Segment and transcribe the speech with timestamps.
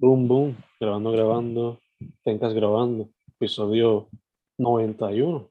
[0.00, 1.80] Boom, boom, grabando, grabando,
[2.24, 4.08] Tencas grabando, episodio
[4.56, 5.46] 91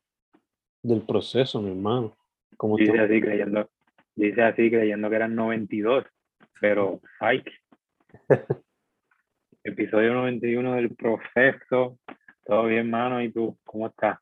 [0.81, 2.17] del proceso, mi hermano.
[2.57, 3.69] ¿Cómo Dice así creyendo,
[4.15, 6.03] dice así creyendo que eran 92,
[6.59, 7.51] pero Fike.
[9.63, 11.99] Episodio 91 del proceso.
[12.43, 13.55] Todo bien, mano, ¿y tú?
[13.63, 14.17] ¿Cómo estás?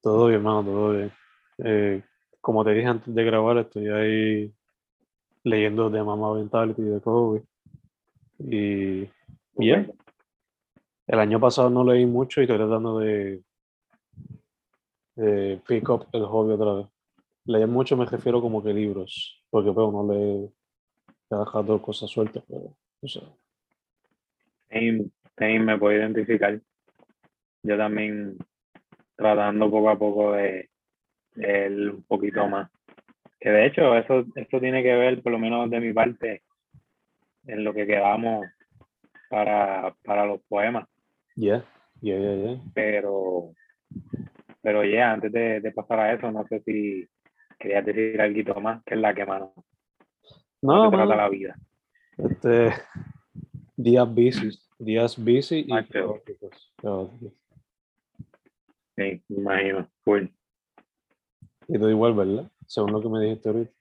[0.00, 1.12] Todo bien, hermano, todo bien.
[1.58, 2.02] Eh,
[2.40, 4.52] como te dije antes de grabar, estoy ahí
[5.44, 7.44] leyendo de Mama Mentality de Kobe.
[8.40, 9.08] Y
[9.56, 9.92] bien,
[11.06, 13.42] el año pasado no leí mucho y estoy tratando de,
[15.16, 16.86] de pick up el hobby otra vez.
[17.44, 20.48] Leer mucho me refiero como que libros, porque pues uno lee,
[21.28, 23.22] te ha dejado cosas sueltas, pero, o sea,
[24.70, 25.06] Same,
[25.36, 26.60] same, me puedo identificar.
[27.64, 28.38] Yo también
[29.16, 30.70] tratando poco a poco de
[31.34, 32.70] leer un poquito más.
[33.40, 36.42] Que de hecho, eso, esto tiene que ver, por lo menos de mi parte,
[37.46, 38.46] en lo que quedamos
[39.32, 40.86] para, para los poemas.
[41.36, 41.64] yeah,
[42.02, 42.60] yeah, yeah, yeah.
[42.74, 43.54] Pero,
[44.60, 47.08] pero ya, antes de, de pasar a eso, no sé si
[47.58, 49.54] querías decir algo más, que es la que mano.
[50.60, 51.56] No, se trata mano, la vida.
[52.18, 52.74] este,
[53.74, 55.92] días busy, días busy y Macho.
[55.92, 57.32] caóticos, caóticos.
[58.94, 59.90] Sí, me imagino.
[60.04, 60.30] Cool.
[61.68, 62.50] Y todo igual, ¿verdad?
[62.66, 63.72] Según lo que me dijiste ahorita.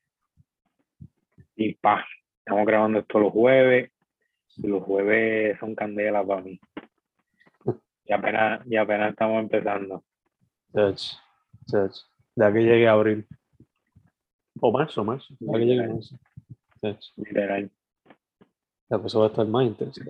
[1.58, 2.06] Y pa,
[2.40, 3.91] estamos grabando esto los jueves.
[4.58, 6.60] Los jueves son candelas para mí.
[8.06, 10.04] Y apenas, y apenas estamos empezando.
[10.74, 11.14] Chach,
[11.68, 11.96] chach.
[12.36, 13.26] Ya que llegue a abril.
[14.60, 15.34] O marzo, marzo.
[15.40, 15.94] Ya que llegue Literal.
[15.94, 17.14] marzo.
[17.18, 17.72] Literal.
[18.90, 20.04] La cosa va a estar más intensa.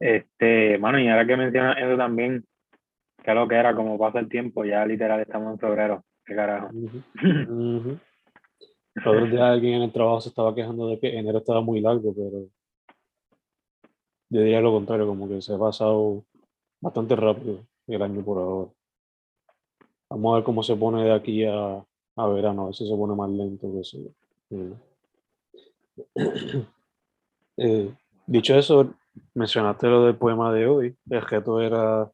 [0.00, 2.44] Este, mano, y ahora que mencionas eso también,
[3.22, 6.04] que lo que era como pasa el tiempo, ya literal estamos en febrero.
[6.24, 6.70] Qué carajo.
[6.72, 7.98] Ujú.
[9.04, 11.80] El otro día alguien en el trabajo se estaba quejando de que enero estaba muy
[11.80, 12.48] largo, pero
[14.30, 16.24] yo diría lo contrario, como que se ha pasado
[16.80, 18.70] bastante rápido el año por ahora.
[20.10, 21.84] Vamos a ver cómo se pone de aquí a,
[22.16, 23.98] a verano, a ver si se pone más lento que eso.
[27.60, 27.92] Eh,
[28.24, 28.94] dicho eso,
[29.34, 30.96] mencionaste lo del poema de hoy.
[31.10, 32.08] El reto era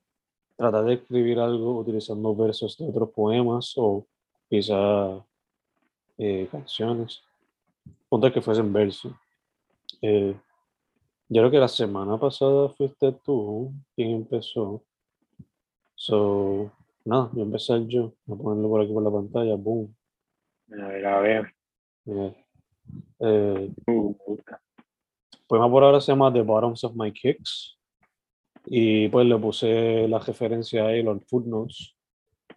[0.56, 4.06] tratar de escribir algo utilizando versos de otros poemas o
[4.48, 5.22] quizá
[6.19, 7.22] eh, canciones.
[8.08, 9.12] Ponte que fuesen versos.
[10.02, 10.34] Eh,
[11.28, 14.82] yo creo que la semana pasada fuiste tú quien empezó.
[15.94, 16.72] So,
[17.04, 18.12] nada, yo empecé yo.
[18.26, 19.54] Voy a ponerlo por aquí por la pantalla.
[19.56, 19.94] Boom.
[20.72, 21.54] A ver, a ver.
[22.06, 22.44] Eh,
[23.16, 24.14] Uh,
[25.47, 27.78] poema por ahora se llama The Bottoms of My Kicks.
[28.66, 31.94] Y pues le puse la referencia ahí, los footnotes,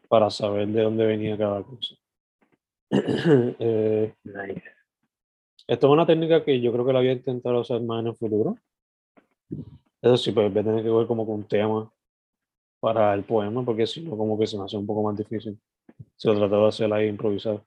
[0.07, 1.95] para saber de dónde venía cada cosa.
[3.59, 4.63] Eh, Nice.
[5.67, 8.07] Esto es una técnica que yo creo que la voy a intentar usar más en
[8.07, 8.57] el futuro.
[10.01, 11.91] Eso sí, pues voy a tener que ver como con un tema
[12.79, 15.59] para el poema, porque si no, como que se me hace un poco más difícil.
[16.15, 17.65] Si lo trataba de hacer ahí improvisado.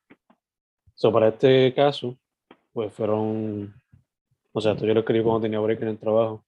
[0.94, 2.16] So, para este caso,
[2.72, 3.75] pues fueron,
[4.53, 6.44] o sea, esto yo lo escribí cuando tenía break en el trabajo.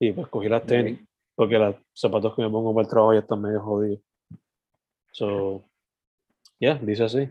[0.00, 0.98] Y pues cogí las tenis,
[1.36, 4.00] porque los zapatos que me pongo para el trabajo ya están medio jodidos.
[5.12, 5.62] So,
[6.58, 7.30] yeah, dice así.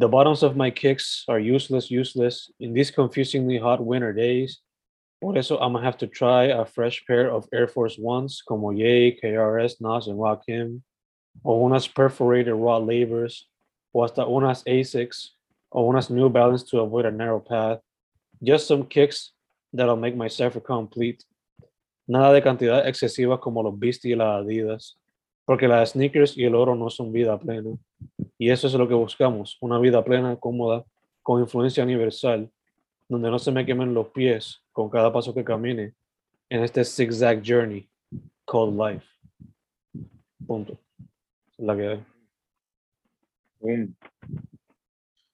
[0.00, 4.62] The bottoms of my kicks are useless, useless in these confusingly hot winter days.
[5.20, 8.70] Por eso I'm gonna have to try a fresh pair of Air Force Ones como
[8.70, 10.80] Ye, KRS, Nas, and Rakim,
[11.44, 13.44] o unas perforated raw labors,
[13.92, 15.32] o hasta unas Asics,
[15.70, 17.80] o unas New Balance to avoid a narrow path.
[18.42, 19.32] Just some kicks
[19.74, 21.22] that'll make my cipher complete.
[22.08, 24.94] Nada de cantidad excesiva como los Beastie y las Adidas,
[25.50, 27.70] porque las sneakers y el oro no son vida plena.
[28.38, 30.84] Y eso es lo que buscamos, una vida plena, cómoda,
[31.24, 32.48] con influencia universal,
[33.08, 35.92] donde no se me quemen los pies con cada paso que camine
[36.48, 37.88] en este zigzag journey
[38.46, 39.04] called life.
[40.46, 40.78] Punto.
[41.58, 42.04] La que hay.
[43.58, 43.96] Boom.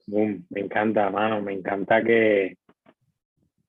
[0.06, 0.46] Boom.
[0.48, 1.42] Me encanta, mano.
[1.42, 2.56] Me encanta que.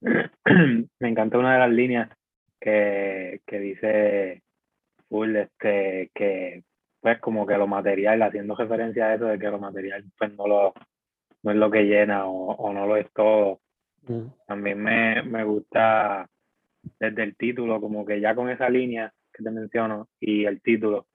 [0.00, 2.08] me encanta una de las líneas
[2.58, 4.42] que, que dice
[5.08, 6.62] full este que
[7.00, 10.46] pues como que lo material, haciendo referencia a eso de que lo material pues no
[10.46, 10.74] lo
[11.42, 13.60] no es lo que llena o, o no lo es todo.
[14.08, 16.28] Mm, También me, me gusta
[16.98, 21.06] desde el título, como que ya con esa línea que te menciono y el título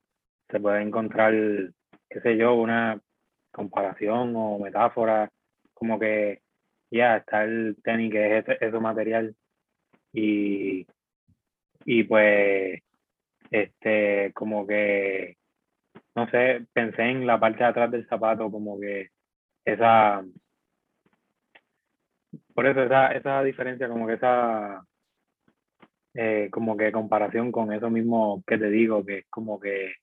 [0.49, 1.33] se puede encontrar,
[2.09, 2.99] qué sé yo, una
[3.51, 5.29] comparación o metáfora,
[5.73, 6.41] como que
[6.89, 9.35] ya está el tenis que es ese, ese material
[10.13, 10.85] y,
[11.85, 12.81] y pues
[13.53, 15.37] este como que
[16.15, 19.09] no sé, pensé en la parte de atrás del zapato como que
[19.65, 20.23] esa
[22.53, 24.85] por eso esa, esa diferencia, como que esa,
[26.13, 29.93] eh, como que comparación con eso mismo que te digo, que es como que,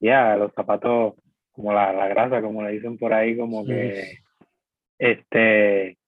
[0.00, 1.14] ya, los zapatos,
[1.52, 4.18] como la, la grasa, como le dicen por ahí, como que,
[4.98, 5.98] este,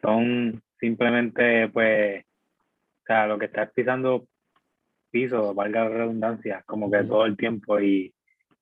[0.00, 4.26] son simplemente, pues, o sea, lo que estás pisando
[5.12, 8.12] piso, valga la redundancia, como que todo el tiempo y,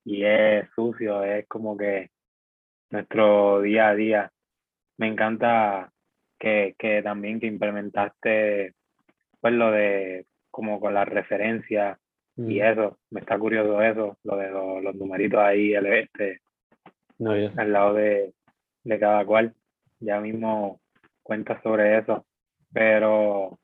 [0.05, 2.11] y es sucio, es como que
[2.91, 4.32] nuestro día a día.
[4.99, 5.91] Me encanta
[6.38, 8.75] que, que también que implementaste
[9.41, 11.99] pues lo de como con las referencias
[12.37, 12.64] y mm.
[12.64, 16.41] eso, me está curioso eso, lo de los, numeritos ahí, el este,
[17.19, 18.35] no, al lado de,
[18.85, 19.55] de cada cual.
[20.00, 20.81] Ya mismo
[21.23, 22.26] cuentas sobre eso,
[22.73, 23.58] pero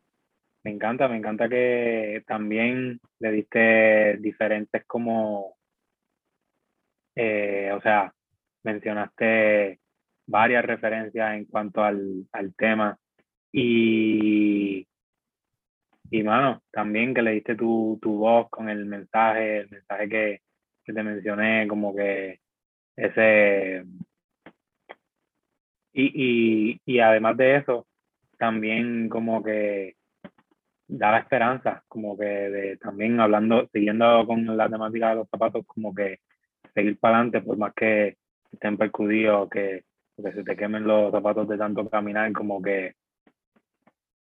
[0.66, 5.56] me encanta, me encanta que también le diste diferentes como,
[7.14, 8.12] eh, o sea,
[8.64, 9.78] mencionaste
[10.26, 12.98] varias referencias en cuanto al, al tema.
[13.52, 14.88] Y,
[16.10, 20.40] y mano, también que le diste tu, tu voz con el mensaje, el mensaje que,
[20.84, 22.40] que te mencioné, como que
[22.96, 23.84] ese...
[25.92, 27.86] Y, y, y además de eso,
[28.36, 29.95] también como que
[30.88, 35.94] da esperanza, como que de, también hablando, siguiendo con la temática de los zapatos, como
[35.94, 36.20] que
[36.74, 38.16] seguir para adelante, por más que
[38.52, 39.84] estén percudidos, que,
[40.16, 42.94] que se te quemen los zapatos de tanto caminar, como que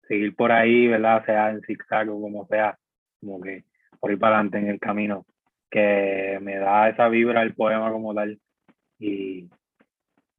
[0.07, 1.25] seguir por ahí, ¿verdad?
[1.25, 2.77] Sea en zigzag o como sea,
[3.19, 3.63] como que
[3.99, 5.25] por ir para adelante en el camino,
[5.69, 8.39] que me da esa vibra el poema como tal
[8.99, 9.49] y,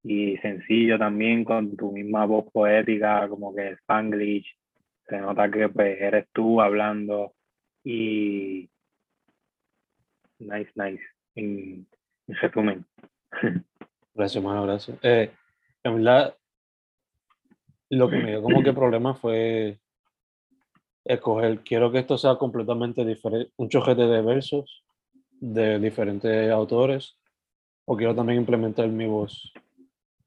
[0.03, 4.47] y sencillo también con tu misma voz poética, como que Spanglish,
[5.09, 7.35] se nota que pues eres tú hablando
[7.83, 8.69] y
[10.39, 11.03] nice, nice,
[11.35, 11.87] en,
[12.27, 12.85] en resumen.
[14.15, 14.97] Gracias, hermano, gracias.
[15.03, 15.33] Eh,
[15.83, 16.37] en verdad,
[17.91, 19.81] lo que me dio como que problema fue
[21.05, 24.85] escoger, quiero que esto sea completamente diferente, un chojete de versos
[25.33, 27.19] de diferentes autores,
[27.87, 29.53] o quiero también implementar mi voz.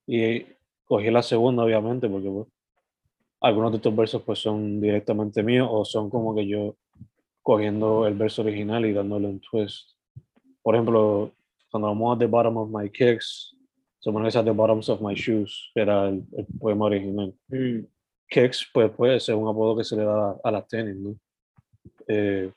[0.06, 0.46] Y
[0.84, 2.48] cogí la segunda, obviamente, porque pues,
[3.42, 6.76] algunos de estos versos pues son directamente míos o son como que yo
[7.42, 9.92] cogiendo el verso original y dándole un twist.
[10.62, 11.32] Por ejemplo,
[11.72, 13.56] cuando vamos a The Bottom of My Kicks,
[14.00, 16.26] se pone esa The Bottoms of My Shoes, que era el,
[16.60, 17.34] poema original.
[17.48, 17.86] Mm.
[18.30, 21.16] Kicks, pues puede ser un apodo que se le da a, las tenis, ¿no?
[22.08, 22.52] Eh,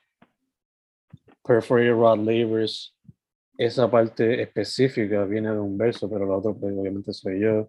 [1.44, 2.94] perforated Rod Labors,
[3.56, 7.68] esa parte específica viene de un verso, pero la otra pues, obviamente soy yo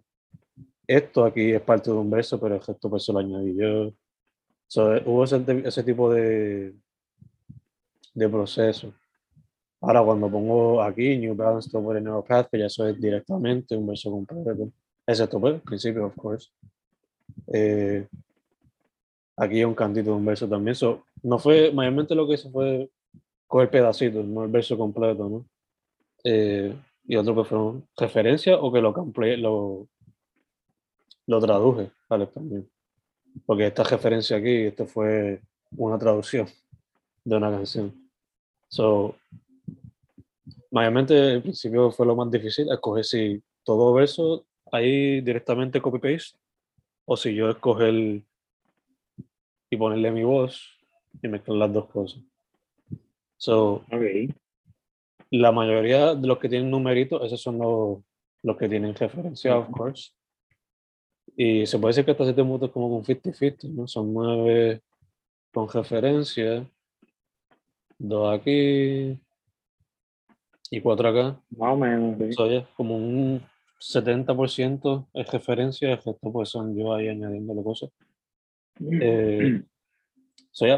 [0.92, 3.92] esto aquí es parte de un verso, pero el resto pues lo añadí yo.
[5.06, 6.74] hubo ese, tipo de,
[8.14, 8.92] de proceso.
[9.80, 13.76] Ahora cuando pongo aquí New Balance Top the Narrow Path, que ya eso es directamente
[13.76, 14.72] un verso completo.
[15.06, 16.50] Excepto pues, el principio, of course.
[17.52, 18.06] Eh,
[19.36, 20.74] aquí hay un cantito de un verso también.
[20.76, 22.88] So, no fue, mayormente lo que hice fue
[23.46, 25.46] coger pedacitos, no el verso completo, ¿no?
[26.24, 26.74] Eh,
[27.04, 28.94] y otro que fueron referencias o que lo,
[29.38, 29.88] lo,
[31.32, 32.68] lo traduje al español.
[33.46, 35.40] Porque esta referencia aquí, esto fue
[35.76, 36.46] una traducción
[37.24, 37.92] de una canción.
[38.68, 39.16] So,
[40.70, 46.38] mayormente al principio fue lo más difícil, escoger si todo verso ahí directamente copy-paste
[47.06, 47.94] o si yo escoger
[49.70, 50.78] y ponerle mi voz
[51.22, 52.20] y mezclar las dos cosas.
[53.38, 54.28] So, okay.
[55.30, 58.00] La mayoría de los que tienen numeritos, esos son los,
[58.42, 60.12] los que tienen referencia, of course.
[61.36, 63.86] Y se puede decir que hasta siete minutos como con 50-50, ¿no?
[63.86, 64.82] Son nueve
[65.52, 66.66] con referencia,
[67.98, 69.18] dos aquí
[70.70, 71.40] y cuatro acá.
[71.50, 72.64] Más o menos, sí.
[72.74, 73.42] como un
[73.80, 77.90] 70% es referencia, el resto pues son yo ahí añadiéndole cosas.
[78.80, 79.62] Eh,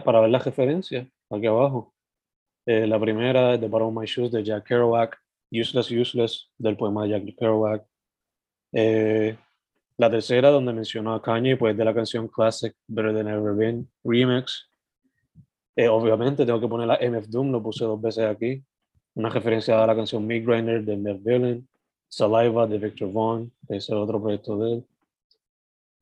[0.05, 1.95] para ver las referencias, aquí abajo.
[2.67, 5.19] Eh, la primera es The Bottom of My Shoes de Jack Kerouac,
[5.53, 7.87] Useless, Useless del poema de Jack Kerouac.
[8.73, 9.37] Eh,
[9.97, 13.89] la tercera, donde mencionó a Kanye, pues de la canción Classic Better Than Ever Been
[14.03, 14.69] Remix.
[15.77, 18.63] Eh, obviamente tengo que poner la MF Doom, lo puse dos veces aquí.
[19.15, 21.69] Una referencia a la canción Meat Grinder de Mel Villain.
[22.09, 24.87] Saliva de Victor Vaughn, ese es otro proyecto de él.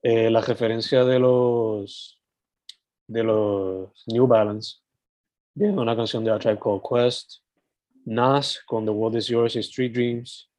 [0.02, 2.18] Eh, la referencia de los
[3.06, 4.76] de los New Balance,
[5.54, 7.42] de una canción de A Tribe Called Quest.
[8.04, 10.50] Nas con The World Is Yours y Street Dreams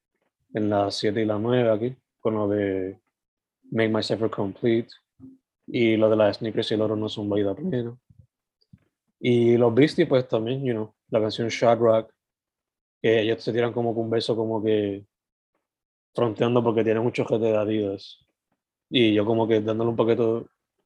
[0.53, 3.02] en la 7 y la 9 aquí, con lo de
[3.71, 4.89] Make Myself Complete
[5.67, 7.99] y lo de las sneakers y el oro no son válida pleno.
[9.19, 12.13] Y los Beastie, pues también, you know, la canción Shot Rock,
[13.01, 15.05] que ellos se tiran como un beso como que
[16.13, 18.25] fronteando porque tienen mucho gente de Adidas.
[18.89, 20.45] Y yo como que dándole un paquete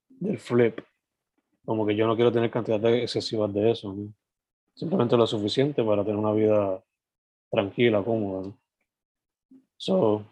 [0.10, 0.80] del flip,
[1.66, 4.14] como que yo no quiero tener cantidades excesivas de eso, ¿no?
[4.74, 6.84] simplemente lo suficiente para tener una vida
[7.50, 8.48] tranquila, cómoda.
[8.48, 8.58] ¿no?
[9.78, 10.26] So,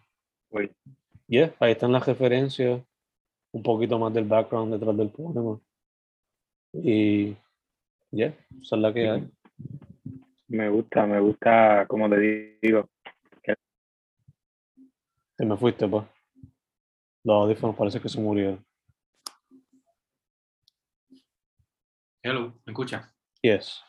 [0.51, 0.71] Uy,
[1.27, 2.81] yeah, ahí están las referencias,
[3.51, 5.59] un poquito más del background detrás del poema.
[6.73, 7.35] Y,
[8.11, 9.29] yeah, esa es la que hay.
[10.47, 12.89] me gusta, me gusta, como te digo,
[15.37, 16.05] Te me fuiste, pues.
[17.23, 18.65] Los audífonos parece que se murieron.
[22.23, 23.13] Hello, ¿me escuchas?
[23.41, 23.83] Yes.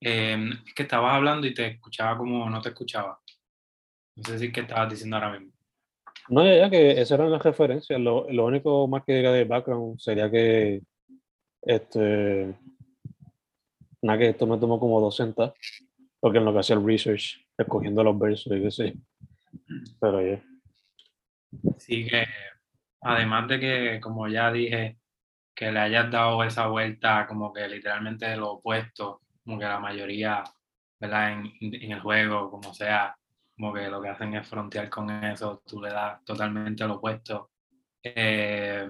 [0.00, 3.20] Eh, es que estabas hablando y te escuchaba como no te escuchaba.
[4.16, 5.52] No sé si que estabas diciendo ahora mismo.
[6.28, 8.00] No, ya, ya que esas eran las referencias.
[8.00, 10.82] Lo, lo único más que diga de background sería que
[11.62, 12.54] este
[14.04, 15.52] nada que esto me tomó como dos centas,
[16.20, 18.94] porque en lo que hacía el research, escogiendo los versos y qué sé.
[19.98, 20.42] Pero ya.
[21.78, 22.24] Sí que,
[23.00, 24.98] además de que, como ya dije,
[25.54, 29.80] que le hayas dado esa vuelta como que literalmente de lo opuesto, como que la
[29.80, 30.44] mayoría,
[31.00, 31.32] ¿verdad?
[31.32, 33.16] En, en el juego, como sea,
[33.56, 37.50] como que lo que hacen es frontear con eso, tú le das totalmente lo opuesto.
[38.02, 38.88] Eh,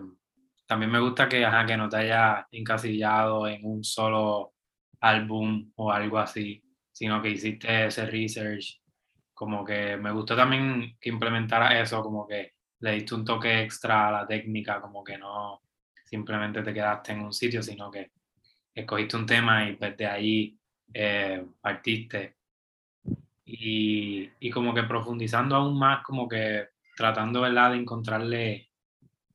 [0.67, 4.55] también me gusta que, ajá, que no te hayas encasillado en un solo
[5.01, 8.81] álbum o algo así, sino que hiciste ese research.
[9.35, 14.09] Como que me gustó también que implementara eso, como que le diste un toque extra
[14.09, 15.61] a la técnica, como que no
[16.05, 18.13] simplemente te quedaste en un sitio, sino que
[18.75, 20.59] escogiste un tema y pues de ahí
[20.93, 22.37] eh, partiste.
[23.47, 28.71] Y, y como que profundizando aún más, como que tratando, ¿verdad?, de encontrarle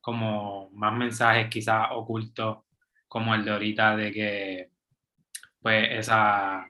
[0.01, 2.59] como más mensajes quizás ocultos,
[3.07, 4.69] como el de ahorita de que,
[5.61, 6.65] pues, esa,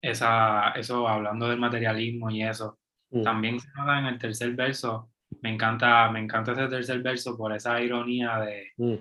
[0.00, 2.78] esa, eso, hablando del materialismo y eso,
[3.10, 3.22] Mm.
[3.22, 5.10] también se nota en el tercer verso.
[5.40, 8.94] Me encanta, me encanta ese tercer verso por esa ironía de, Mm.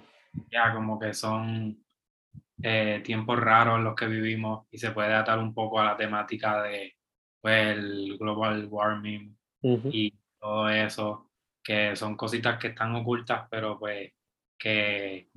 [0.51, 1.77] ya como que son
[2.61, 6.61] eh, tiempos raros los que vivimos y se puede atar un poco a la temática
[6.63, 6.95] de
[7.43, 9.89] pues, el global warming Ujú.
[9.91, 11.29] y todo eso,
[11.61, 14.13] que son cositas que están ocultas, pero pues
[14.57, 15.27] que,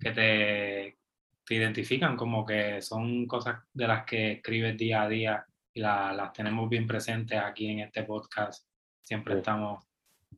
[0.00, 0.98] que te,
[1.44, 6.14] te identifican como que son cosas de las que escribes día a día y la-
[6.14, 8.66] las tenemos bien presentes aquí en este podcast.
[9.02, 9.38] Siempre Sí.
[9.40, 9.84] estamos,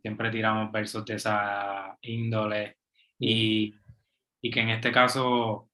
[0.03, 2.79] siempre tiramos versos de esa índole
[3.19, 3.75] y,
[4.43, 5.69] y que en este caso,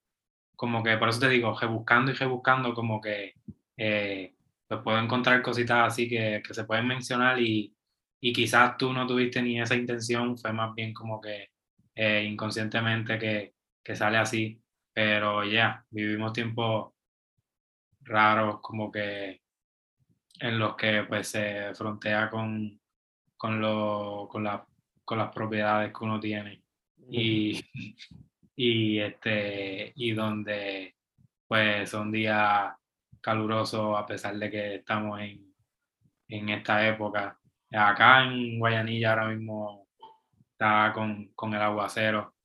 [0.55, 3.33] como que por eso te digo, rebuscando y rebuscando, como que
[3.77, 4.35] eh,
[4.77, 7.75] pues puedo encontrar cositas así que, que se pueden mencionar y,
[8.21, 11.49] y quizás tú no tuviste ni esa intención, fue más bien como que
[11.95, 14.61] eh, inconscientemente que, que sale así,
[14.93, 16.93] pero ya, vivimos tiempos
[18.03, 19.41] raros como que
[20.39, 22.79] en los que pues se frontea con,
[23.37, 24.65] con, lo, con, la-
[25.05, 26.63] con las propiedades que uno tiene.
[27.09, 27.61] Y,
[28.55, 30.95] y, este, y donde
[31.47, 32.73] pues son días
[33.21, 35.53] calurosos a pesar de que estamos en,
[36.27, 37.37] en esta época.
[37.71, 39.87] Acá en Guayanilla ahora mismo
[40.51, 42.35] está con, con el aguacero,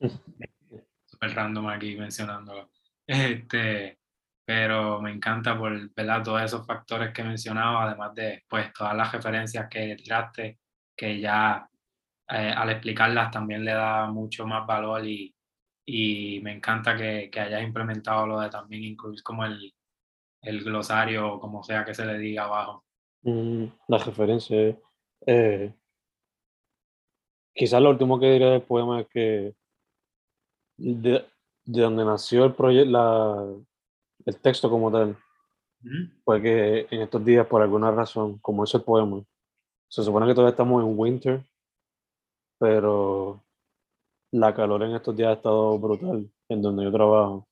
[1.04, 2.70] súper random aquí mencionándolo.
[3.06, 3.98] Este,
[4.44, 6.22] pero me encanta por ¿verdad?
[6.22, 10.58] todos esos factores que mencionaba, además de pues todas las referencias que tiraste,
[10.96, 11.68] que ya
[12.28, 15.34] eh, al explicarlas también le da mucho más valor y,
[15.86, 19.73] y me encanta que, que hayas implementado lo de también incluir como el,
[20.44, 22.84] el glosario o como sea que se le diga abajo.
[23.22, 24.76] Mm, la referencia es,
[25.26, 25.74] eh,
[27.54, 29.54] quizás lo último que diré del poema es que
[30.76, 31.24] de,
[31.64, 33.64] de donde nació el proyecto,
[34.26, 35.16] el texto como tal,
[35.82, 36.10] Ujú.
[36.24, 39.22] fue que en estos días, por alguna razón, como es el poema,
[39.88, 41.44] se supone que todavía estamos en winter,
[42.58, 43.40] pero
[44.32, 47.46] la calor en estos días ha estado brutal en donde yo trabajo.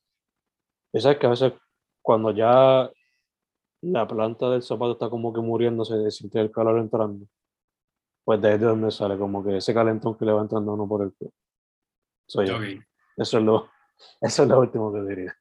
[0.92, 1.52] Y sabes que a veces
[2.02, 2.90] cuando ya
[3.82, 7.26] la planta del zapato está como que muriéndose de sentir el calor entrando,
[8.24, 10.74] pues de ahí de donde sale como que ese calentón que le va entrando a
[10.74, 11.30] uno por el pie.
[12.26, 12.62] So, yeah, Ok.
[13.16, 13.70] eso, es lo,
[14.20, 15.36] eso es lo último que diría.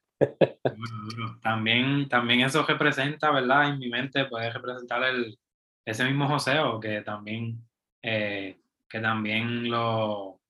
[1.42, 3.70] También, también eso representa, ¿verdad?
[3.70, 5.38] En mi mente puede representar el,
[5.84, 7.68] ese mismo joseo que también,
[8.02, 10.40] eh, que también lo,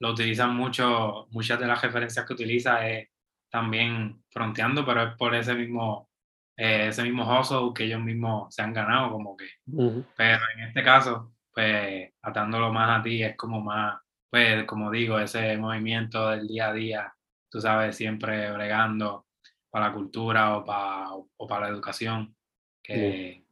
[0.00, 3.08] lo utilizan mucho, muchas de las referencias que utiliza es
[3.54, 6.10] también fronteando, pero es por ese mismo,
[6.56, 10.64] eh, ese mismo hustle que ellos mismos se han ganado, como que Ujú, pero en
[10.64, 13.96] este caso, pues atándolo más a ti es como más,
[14.28, 17.14] pues como digo, ese movimiento del día a día,
[17.48, 19.28] tú sabes, siempre bregando
[19.70, 22.34] para la cultura o para, o para la educación,
[22.82, 23.46] que,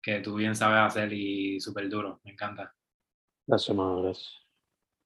[0.00, 2.72] que tú bien sabes hacer y súper duro, me encanta.
[3.48, 4.46] Gracias, mano, gracias.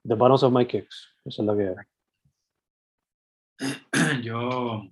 [0.06, 1.08] The bottoms of my kicks.
[1.24, 1.97] Esa es la que.
[4.22, 4.82] Yo,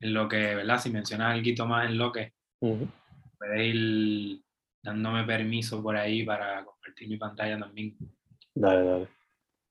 [0.00, 0.80] en lo que, ¿verdad?
[0.80, 4.42] Si mencionas algo más en lo que, puedes ir
[4.82, 7.96] dándome permiso por ahí para compartir mi pantalla también.
[8.54, 9.08] Dale, dale.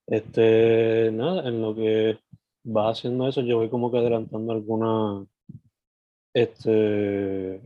[0.08, 2.20] Este, nada, en lo que
[2.66, 5.28] va haciendo eso, yo voy como que adelantando algunas
[6.34, 7.62] este,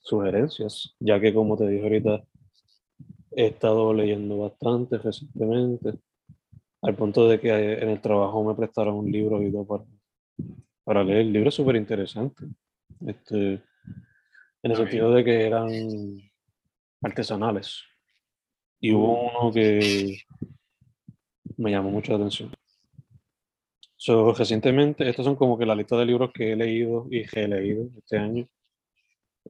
[0.00, 2.24] sugerencias, ya que como te dije ahorita,
[3.32, 5.94] he estado leyendo bastante recientemente,
[6.82, 9.84] al punto de que en el trabajo me prestaron un libro y todo para,
[10.84, 11.18] para leer.
[11.18, 12.44] El libro es súper interesante,
[13.06, 13.62] este,
[14.62, 15.68] en el sentido de que eran
[17.02, 17.82] artesanales.
[18.80, 20.18] Y hubo uno que
[21.58, 22.50] me llamó mucho la atención.
[23.96, 27.42] So, recientemente, estas son como que la lista de libros que he leído y que
[27.42, 28.48] he leído este año.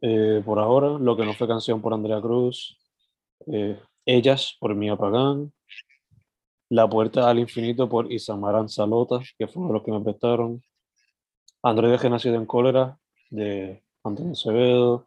[0.03, 2.77] Eh, por ahora, Lo que no fue canción por Andrea Cruz,
[3.47, 5.53] eh, Ellas por Mía Pagán,
[6.71, 10.63] La puerta al infinito por Isamar Anzalota, que fue uno de los que me prestaron,
[11.63, 12.99] Androide que nacido en cólera
[13.31, 15.07] de Antonio Acevedo,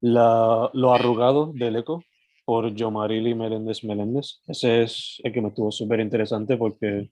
[0.00, 2.04] la, Lo arrugado del eco
[2.44, 4.40] por Yomarili Meléndez Meléndez.
[4.46, 7.10] Ese es el que me estuvo súper interesante porque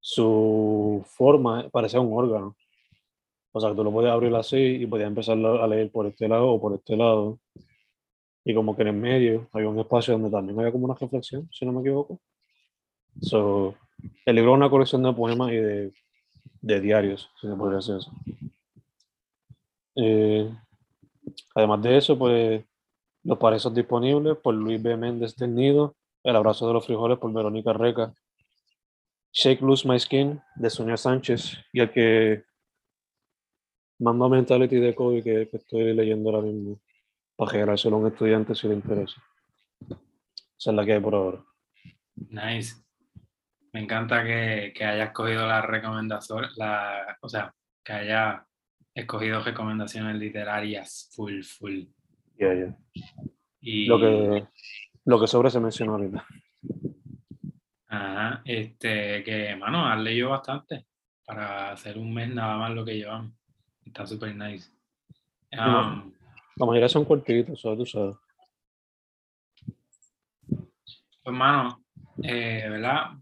[0.00, 2.56] su forma parecía un órgano.
[3.52, 6.48] O sea, tú lo podías abrir así y podías empezar a leer por este lado
[6.52, 7.38] o por este lado.
[8.44, 11.48] Y como que en el medio había un espacio donde también había como una reflexión,
[11.52, 12.20] si no me equivoco.
[13.20, 13.74] So,
[14.24, 15.92] el libro es una colección de poemas y de,
[16.62, 18.12] de diarios, si se podría decir eso.
[19.96, 20.50] Eh,
[21.54, 22.64] además de eso, pues
[23.24, 24.96] Los Parezos Disponibles por Luis B.
[24.96, 28.14] Méndez del Nido, El Abrazo de los Frijoles por Verónica Reca,
[29.32, 32.44] Shake Loose My Skin de Sonia Sánchez y el que
[33.98, 36.80] Mamba Mentality de Kobe que, que estoy leyendo ahora mismo
[37.40, 39.22] para regalárselo a un estudiante si le interesa.
[39.88, 41.42] Esa es la que hay por ahora.
[42.28, 42.76] Nice.
[43.72, 48.46] Me encanta que, que hayas cogido la recomendación, la, o sea, que haya
[48.92, 51.84] escogido recomendaciones literarias full, full.
[52.36, 52.78] Yeah, yeah.
[53.62, 54.46] Y, Lo, que,
[55.06, 56.26] lo que sobre se mencionó ahorita.
[57.86, 60.84] Ajá, este, que, mano, has leído bastante
[61.24, 63.32] para hacer un mes nada más lo que llevamos.
[63.86, 64.70] Está súper nice.
[65.52, 66.12] Um,
[66.60, 68.16] La mayoría son cortitos, eso tú sabes.
[71.22, 71.82] Pues, mano,
[72.22, 73.12] eh, ¿verdad?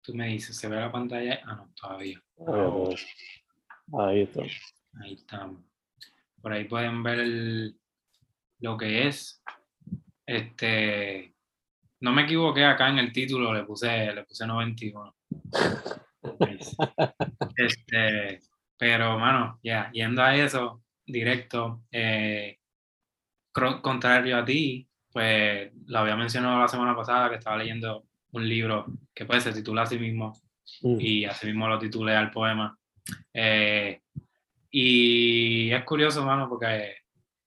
[0.00, 1.38] Tú me dices, ¿se ve la pantalla?
[1.44, 2.18] Ah, no, todavía.
[2.46, 3.06] Ah, pues,
[3.98, 4.40] Ahí está.
[5.02, 5.60] Ahí estamos.
[6.40, 7.78] Por ahí pueden ver el-
[8.60, 9.42] lo que es.
[10.24, 11.34] Este,
[12.00, 15.14] no me equivoqué acá en el título, le puse, le puse 91.
[16.40, 16.74] Nice.
[17.58, 18.40] Este,
[18.78, 22.58] pero, mano, ya, yendo a eso, directo, eh,
[23.52, 28.86] contrario a ti, pues lo había mencionado la semana pasada que estaba leyendo un libro
[29.14, 30.34] que pues se titula así mismo
[30.82, 30.96] Mm.
[31.00, 32.78] y así mismo lo titulé al poema.
[33.32, 34.00] Eh,
[34.70, 36.96] y es curioso, mano, porque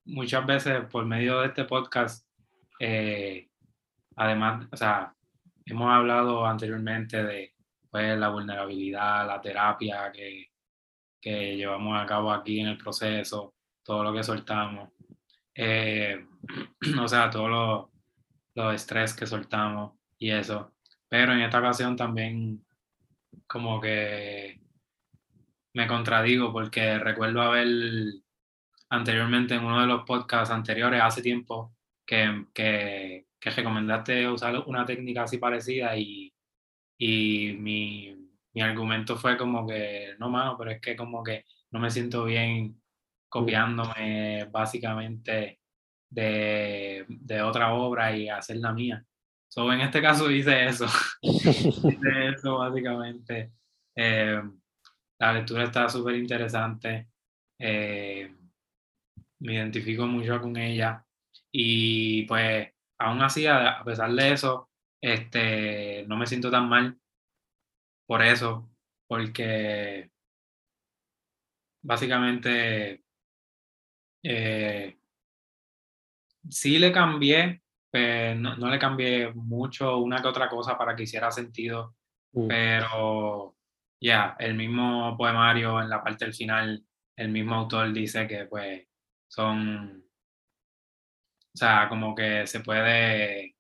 [0.06, 2.26] muchas veces por medio de este podcast,
[2.80, 3.50] eh,
[4.16, 5.14] además, o sea,
[5.66, 7.54] hemos hablado anteriormente de
[7.90, 10.50] pues, la vulnerabilidad, la terapia que,
[11.22, 13.54] que llevamos a cabo aquí en el proceso,
[13.84, 14.90] todo lo que soltamos,
[15.56, 16.26] eh,
[17.02, 17.90] o sea, todos los
[18.60, 20.74] los estrés que soltamos y eso.
[21.08, 22.64] Pero en esta ocasión también
[23.48, 24.60] como que
[25.74, 27.68] me contradigo porque recuerdo haber
[28.90, 34.86] anteriormente en uno de los podcasts anteriores, hace tiempo, que, que, que recomendaste usar una
[34.86, 36.34] técnica así parecida y,
[36.98, 38.19] y mi,
[38.54, 42.26] mi argumento fue como que, no, mano, pero es que como que no me siento
[42.26, 42.82] bien
[43.30, 45.60] copiándome básicamente
[46.10, 49.06] de, de otra obra y hacer la mía.
[49.48, 50.86] So, en este caso hice eso,
[51.22, 53.52] hice eso básicamente.
[53.96, 54.42] Eh,
[55.20, 57.10] la lectura está súper interesante.
[57.60, 58.36] eh,
[59.40, 61.06] me identifico mucho con ella.
[61.52, 64.70] Y pues, aún así, a, pesar de eso,
[65.02, 66.98] este, no me siento tan mal
[68.10, 68.68] por eso,
[69.08, 70.10] porque
[71.84, 73.04] básicamente
[74.24, 74.98] eh,
[76.50, 77.62] sí le cambié,
[77.94, 81.96] no, no le cambié mucho una que otra cosa para que hiciera sentido,
[82.34, 82.48] Mm.
[82.48, 83.56] pero
[84.02, 86.84] ya, el mismo poemario en la parte del final,
[87.18, 88.88] el mismo autor dice que pues
[89.28, 90.06] son,
[91.54, 93.56] o sea, como que se puede,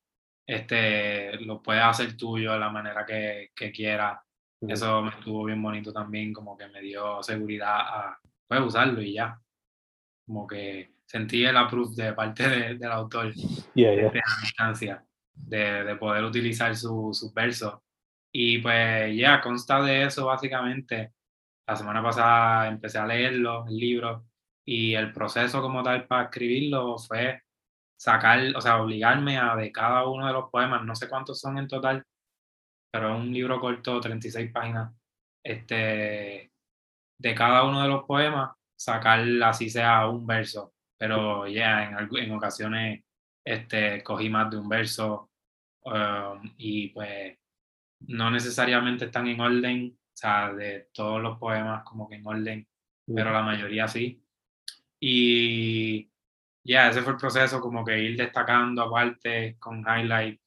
[0.47, 4.19] este, lo puedes hacer tuyo de la manera que, que quieras.
[4.61, 9.13] Eso me estuvo bien bonito también, como que me dio seguridad a pues, usarlo y
[9.13, 9.39] ya.
[10.25, 13.33] como que sentí el approve de parte del autor
[13.73, 14.11] Yeah, de yeah.
[14.13, 17.79] la distancia, de, de poder utilizar su- sus versos.
[18.31, 21.13] Y pues ya, consta de eso básicamente.
[21.67, 24.25] La semana pasada empecé a leerlo, el libro,
[24.65, 27.41] y el proceso como tal para escribirlo fue
[27.97, 31.57] sacar, o sea, obligarme a de cada uno de los poemas, no sé cuántos son
[31.57, 32.03] en total,
[32.91, 34.93] pero es un libro corto, 36 páginas,
[35.43, 36.51] este,
[37.17, 42.19] de cada uno de los poemas, sacar así sea un verso, pero ya en, algu-
[42.23, 43.03] en ocasiones
[43.45, 45.31] este, cogí más de un verso
[45.85, 47.37] um, y pues
[48.07, 52.67] no necesariamente están en orden, o sea, de todos los poemas como que en orden,
[53.13, 54.23] pero la mayoría sí.
[54.99, 56.09] Y
[56.63, 60.39] ya, ese fue el proceso, como que ir destacando aparte con highlight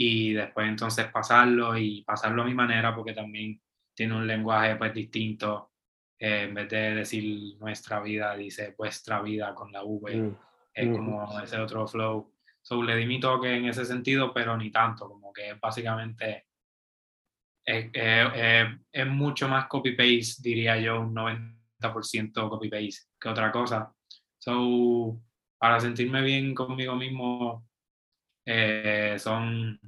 [0.00, 3.60] y después entonces pasarlo y pasarlo a mi manera porque también
[3.94, 5.72] tiene un lenguaje pues distinto.
[6.20, 10.16] Eh, en vez de decir nuestra vida, dice vuestra vida con la V.
[10.16, 10.36] Mm,
[10.74, 10.96] Es Ujú.
[10.96, 12.32] como ese otro flow.
[12.62, 16.46] So, le di mi toque en ese sentido, pero ni tanto, como que básicamente
[17.64, 23.92] es, es- es- es mucho más copy-paste, diría yo, un 90% copy-paste que otra cosa.
[24.38, 25.20] So,
[25.58, 27.67] para sentirme bien conmigo mismo,
[28.50, 29.78] eh, son,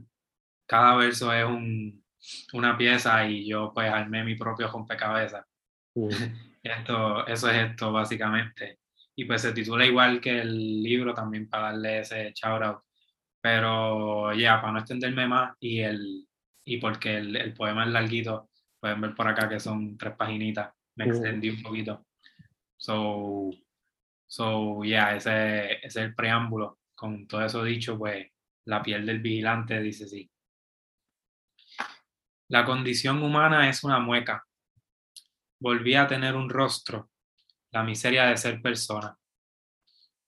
[0.66, 2.04] cada verso es un,
[2.52, 5.46] una pieza y yo pues armé mi propio rompecabezas.
[5.94, 6.08] mm,
[6.62, 8.80] Esto, eso es esto básicamente.
[9.16, 12.82] Y pues se titula igual que el libro también para darle ese shout out.
[13.40, 16.28] Pero ya, para no extenderme más y, el,
[16.66, 20.74] y porque el, el poema es larguito, pueden ver por acá que son tres paginitas.
[20.96, 22.04] Me extendí un poquito.
[22.76, 23.50] So,
[24.26, 26.78] so yeah, ese, ese es el preámbulo.
[26.94, 28.26] Con todo eso dicho, pues
[28.70, 30.30] la piel del vigilante dice sí.
[32.48, 34.46] La condición humana es una mueca.
[35.58, 37.10] Volví a tener un rostro,
[37.72, 39.18] la miseria de ser persona.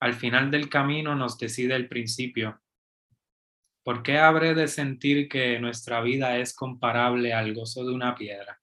[0.01, 2.61] Al final del camino nos decide el principio.
[3.85, 8.61] ¿Por qué habré de sentir que nuestra vida es comparable al gozo de una piedra?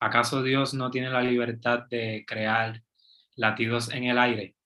[0.00, 2.82] ¿Acaso Dios no tiene la libertad de crear
[3.36, 4.56] latidos en el aire?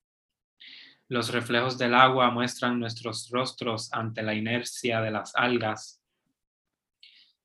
[1.09, 6.03] Los reflejos del agua muestran nuestros rostros ante la inercia de las algas.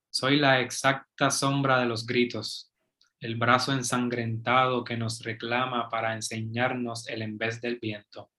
[0.10, 2.72] Soy la exacta sombra de los gritos,
[3.20, 8.32] el brazo ensangrentado que nos reclama para enseñarnos el en vez del viento.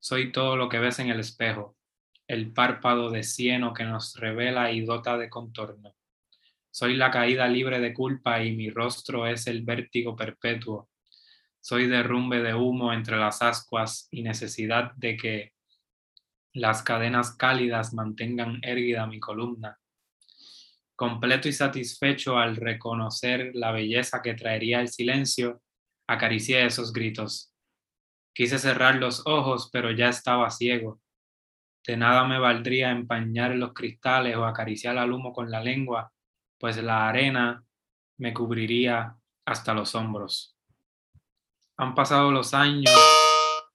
[0.00, 1.76] Soy todo lo que ves en el espejo,
[2.26, 5.94] el párpado de cieno que nos revela y dota de contorno.
[6.70, 10.88] Soy la caída libre de culpa y mi rostro es el vértigo perpetuo.
[11.60, 15.52] Soy derrumbe de humo entre las ascuas y necesidad de que
[16.52, 19.78] las cadenas cálidas mantengan erguida mi columna.
[20.96, 25.62] Completo y satisfecho al reconocer la belleza que traería el silencio,
[26.08, 27.52] acaricié esos gritos.
[28.34, 31.00] Quise cerrar los ojos, pero ya estaba ciego.
[31.86, 36.12] De nada me valdría empañar los cristales o acariciar al humo con la lengua,
[36.58, 37.64] pues la arena
[38.18, 40.57] me cubriría hasta los hombros.
[41.80, 42.92] Han pasado los años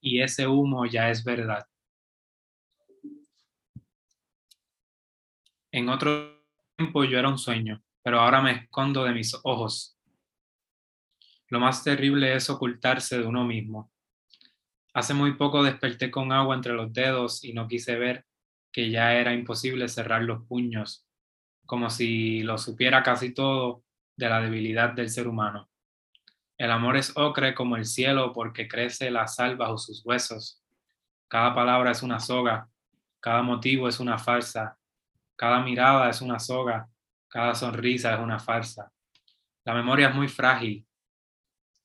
[0.02, 1.66] y ese humo ya es verdad.
[5.72, 6.44] En otro
[6.76, 9.98] tiempo yo era un sueño, pero ahora me escondo de mis ojos.
[11.48, 13.89] Lo más terrible es ocultarse de uno mismo.
[14.94, 18.26] Hace muy poco desperté con agua entre los dedos y no quise ver
[18.74, 21.08] que ya era imposible cerrar los puños,
[21.66, 23.86] como si lo supiera casi todo
[24.18, 25.70] de la debilidad del ser humano.
[26.58, 30.62] El amor es ocre como el cielo porque crece la sal bajo sus huesos.
[31.28, 32.70] Cada palabra es una soga,
[33.20, 34.78] cada motivo es una farsa,
[35.36, 36.89] cada mirada es una soga,
[37.28, 38.92] cada sonrisa es una farsa.
[39.66, 40.86] La memoria es muy frágil.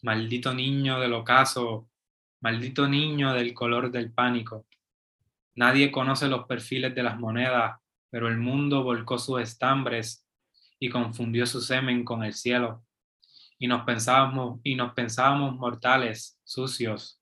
[0.03, 1.89] Maldito niño del ocaso,
[2.41, 4.67] maldito niño del color del pánico.
[5.55, 10.27] Nadie conoce los perfiles de las monedas, pero el mundo volcó sus estambres
[10.79, 12.85] y confundió su semen con el cielo.
[13.59, 17.21] Y nos pensábamos, y nos pensábamos mortales, sucios.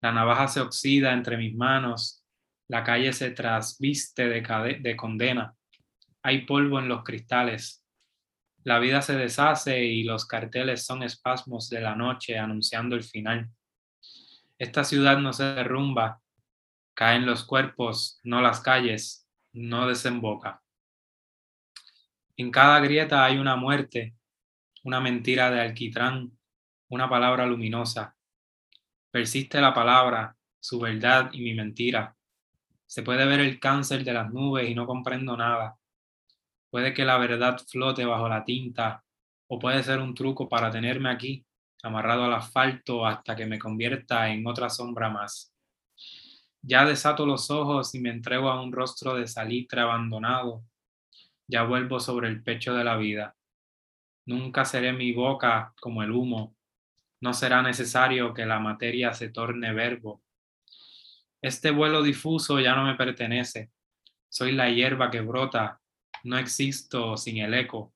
[0.00, 2.24] La navaja se oxida entre mis manos,
[2.68, 5.54] la calle se trasviste de, de condena.
[6.22, 7.84] Hay polvo en los cristales.
[8.64, 13.50] La vida se deshace y los carteles son espasmos de la noche anunciando el final.
[14.58, 16.20] Esta ciudad no se derrumba,
[16.94, 20.62] caen los cuerpos, no las calles, no desemboca.
[22.36, 24.14] En cada grieta hay una muerte,
[24.84, 26.30] una mentira de alquitrán,
[26.88, 28.14] una palabra luminosa.
[29.10, 32.14] Persiste la palabra, su verdad y mi mentira.
[32.86, 35.76] Se puede ver el cáncer de las nubes y no comprendo nada.
[36.70, 39.02] Puede que la verdad flote bajo la tinta
[39.46, 41.46] o puede ser un truco para tenerme aquí,
[41.82, 45.54] amarrado al asfalto hasta que me convierta en otra sombra más.
[46.60, 50.62] Ya desato los ojos y me entrego a un rostro de salitre abandonado.
[51.46, 53.34] Ya vuelvo sobre el pecho de la vida.
[54.26, 56.56] Nunca seré mi boca como el humo.
[57.20, 60.22] No será necesario que la materia se torne verbo.
[61.42, 63.70] Este vuelo difuso ya no me pertenece.
[64.30, 65.80] Soy la hierba que brota.
[66.22, 67.94] No existo sin el eco.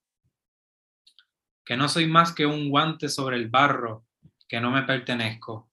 [1.65, 4.07] Que no soy más que un guante sobre el barro,
[4.49, 5.71] que no me pertenezco,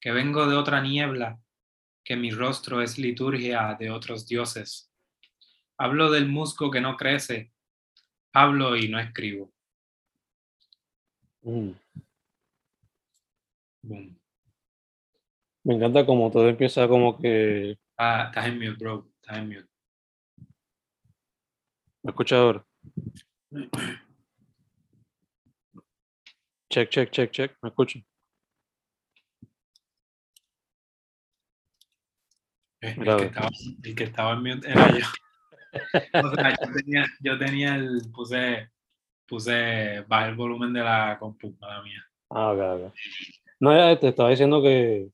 [0.00, 1.40] que vengo de otra niebla,
[2.04, 4.90] que mi rostro es liturgia de otros dioses.
[5.76, 7.52] Hablo del musgo que no crece,
[8.32, 9.55] hablo y no escribo.
[11.46, 11.78] Mm.
[13.82, 14.18] Boom.
[15.62, 17.78] Me encanta como todo empieza como que...
[17.96, 19.08] Ah, estás en mute, bro.
[19.20, 19.68] Estás en mute.
[22.02, 22.66] ¿Me escucha ahora?
[26.68, 27.56] Check, check, check, check.
[27.62, 28.00] ¿Me escucha?
[32.80, 33.50] Eh, El, que estaba,
[33.84, 35.06] el que estaba en mute era yo.
[36.24, 38.70] O sea, yo tenía, yo tenía el, puse,
[39.26, 42.04] puse, bajé el volumen de la compu, mala mía.
[42.30, 42.94] Ah, ok, ok.
[43.60, 45.08] No, ya te estaba diciendo que,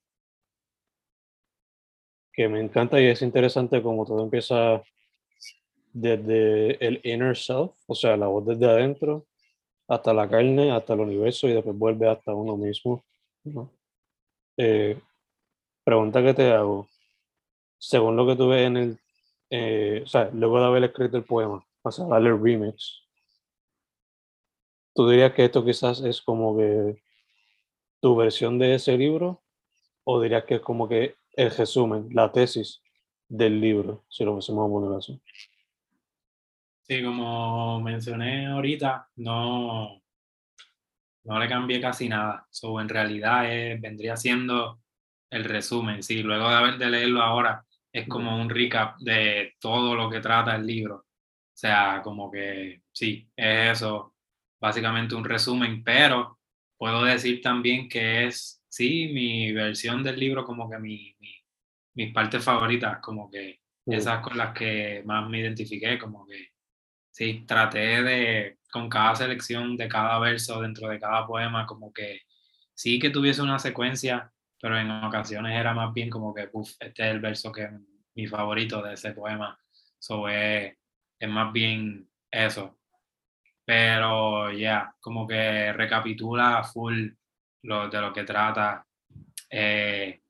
[2.32, 4.82] que me encanta y es interesante como todo empieza
[5.92, 9.26] desde el inner self, o sea, la voz desde adentro,
[9.88, 13.04] hasta la carne, hasta el universo y después vuelve hasta uno mismo.
[14.56, 14.98] Eh,
[15.84, 16.88] pregunta que te hago,
[17.78, 18.98] según lo que tú ves en el,
[19.50, 23.01] eh, o sea, luego de haber escrito el poema, o sea, darle el remix,
[24.94, 27.02] ¿tú dirías que esto quizás es como que
[28.00, 29.42] tu versión de ese libro
[30.04, 32.82] o dirías que es como que el resumen, la tesis
[33.28, 35.22] del libro, si lo pusiéramos a poner así?
[36.82, 40.00] Sí, como mencioné ahorita, no,
[41.24, 42.46] no le cambié casi nada.
[42.50, 44.80] So, en realidad es- vendría siendo
[45.30, 46.02] el resumen.
[46.02, 50.20] Sí, luego de haber de leerlo ahora, es como un recap de todo lo que
[50.20, 50.96] trata el libro.
[50.96, 51.06] O
[51.54, 54.11] sea, como que sí, es eso,
[54.62, 56.40] básicamente un resumen, pero
[56.78, 61.36] puedo decir también que es, sí, mi versión del libro, como que mi, mi-
[61.94, 63.94] mis partes favoritas, como que Mm.
[63.94, 66.50] esas con las que más me identifiqué, como que
[67.10, 72.20] sí, traté de, con cada selección de cada verso dentro de cada poema, como que
[72.74, 77.04] sí que tuviese una secuencia, pero en ocasiones era más bien como que, uff, este
[77.04, 77.70] es el verso que es
[78.14, 79.58] mi favorito de ese poema.
[79.98, 80.76] So, es,
[81.18, 82.78] es más bien eso.
[83.64, 87.08] Pero ya, como que recapitula full
[87.64, 88.86] lo, de lo que trata.
[89.50, 90.20] eh,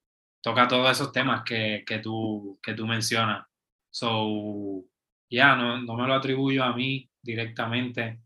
[0.42, 3.46] toca todos esos temas que, que, tú, que tú mencionas.
[3.90, 4.84] So,
[5.30, 8.20] ya, no, no me lo atribuyo a mí directamente.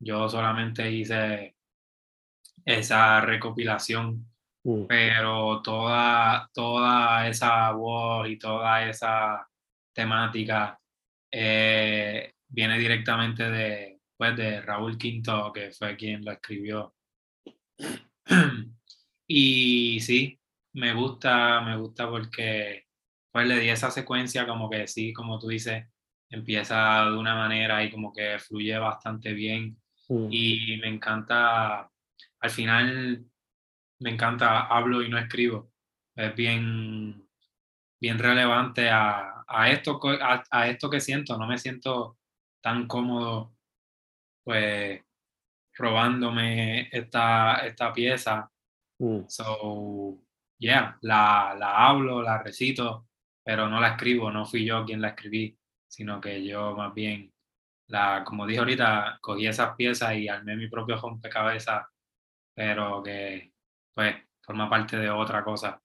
[0.00, 1.56] Yo solamente hice
[2.64, 4.32] esa recopilación,
[4.64, 9.48] Mm, pero toda, toda esa voz y toda esa
[9.92, 10.78] temática
[11.30, 13.91] eh, viene directamente de,
[14.22, 16.94] pues, de Raúl Quinto, que fue quien lo escribió.
[19.26, 20.38] Y sí,
[20.74, 22.84] me gusta, me gusta porque
[23.32, 25.86] pues le di esa secuencia como que sí, como tú dices,
[26.28, 29.76] empieza de una manera y como que fluye bastante bien.
[30.08, 31.90] Mm, y me encanta,
[32.40, 33.24] al final
[34.00, 35.72] me encanta, hablo y no escribo,
[36.14, 37.26] es bien,
[38.00, 42.18] bien relevante a, a esto, a, a esto que siento, no me siento
[42.60, 43.51] tan cómodo
[44.44, 45.00] pues
[45.74, 48.50] robándome esta, esta pieza
[48.98, 49.24] mm.
[49.28, 50.18] So,
[50.58, 53.08] yeah, la, la hablo, la recito,
[53.44, 57.32] pero no la escribo, no fui yo quien la escribí, sino que yo más bien,
[57.88, 61.86] la, como dije ahorita, cogí esas piezas y armé mi propio rompecabezas,
[62.54, 63.52] pero que
[63.94, 65.80] pues forma parte de otra cosa.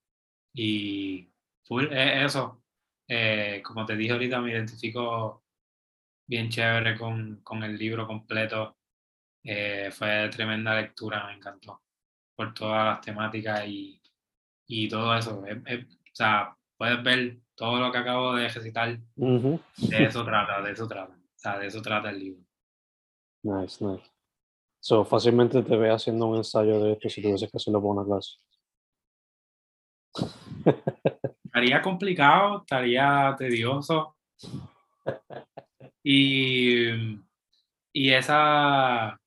[0.54, 1.30] Y
[1.64, 2.64] full, es eso,
[3.08, 5.44] eh, como te dije ahorita, me identifico
[6.28, 8.78] bien chévere con, con el libro completo.
[9.44, 11.82] Eh, fue tremenda lectura, me encantó
[12.36, 14.02] por todas las temáticas y,
[14.68, 15.46] y todo eso.
[15.46, 19.60] Es- es- o sea, puedes ver todo lo que acabo de recitar, Ujú.
[19.78, 21.14] de eso trata, de eso trata.
[21.14, 22.44] O sea, de eso trata el libro.
[23.44, 24.04] Nice, nice.
[24.80, 28.06] So, fácilmente te ve haciendo un ensayo de esto si tuvieses que hacerlo por una
[28.06, 28.38] clase.
[31.46, 34.16] Estaría complicado, estaría tedioso.
[36.10, 37.20] Y,
[37.92, 39.20] y esa,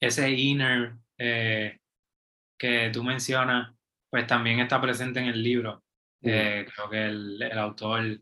[0.00, 1.80] ese inner eh,
[2.56, 3.74] que tú mencionas,
[4.08, 5.82] pues también está presente en el libro.
[6.20, 6.28] Mm.
[6.28, 8.20] Eh, creo que el, el autor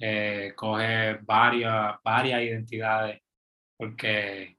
[0.00, 3.22] eh, coge varias, varias identidades
[3.76, 4.58] porque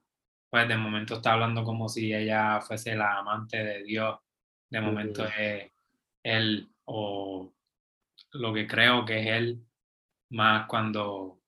[0.50, 4.20] pues de momento está hablando como si ella fuese la amante de Dios,
[4.70, 5.32] de momento Ujú.
[5.38, 5.72] es
[6.24, 7.54] él o
[8.32, 9.66] lo que creo que es él,
[10.30, 11.41] más cuando,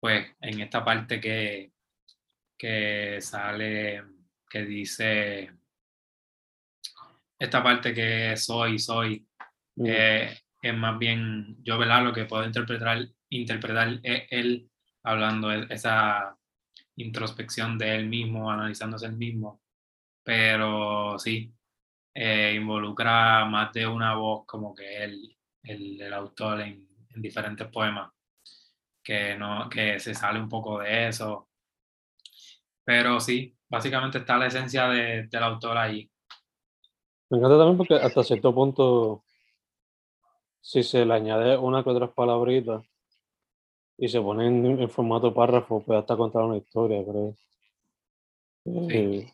[0.00, 1.72] pues, en esta parte que,
[2.58, 4.04] que sale,
[4.50, 5.50] que dice,
[7.38, 9.26] esta parte que soy, soy,
[9.76, 12.04] Mm, eh, es más bien, yo, ¿verdad?
[12.04, 12.98] Lo que puedo interpretar,
[13.30, 14.70] interpretar es él
[15.04, 16.36] hablando, e- esa
[16.96, 19.62] introspección de él mismo, analizándose él mismo,
[20.24, 21.54] pero sí,
[22.14, 27.68] eh, involucra más de una voz como que él, el, el autor en, en diferentes
[27.68, 28.12] poemas,
[29.02, 31.48] que, no, que se sale un poco de eso,
[32.84, 36.10] pero sí, básicamente está la esencia de- del autor ahí.
[37.30, 39.24] Me encanta también porque hasta cierto punto,
[40.60, 42.84] si se le añade una que otras palabritas
[43.96, 47.34] y se pone en, en formato párrafo, puede hasta contar una historia, creo.
[48.90, 49.26] Eh,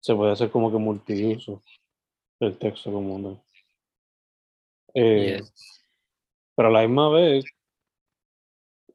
[0.00, 1.62] se puede hacer como que multiuso
[2.40, 3.44] el texto como.
[4.94, 5.52] Eh, Yes.
[6.54, 7.44] Pero a la misma vez,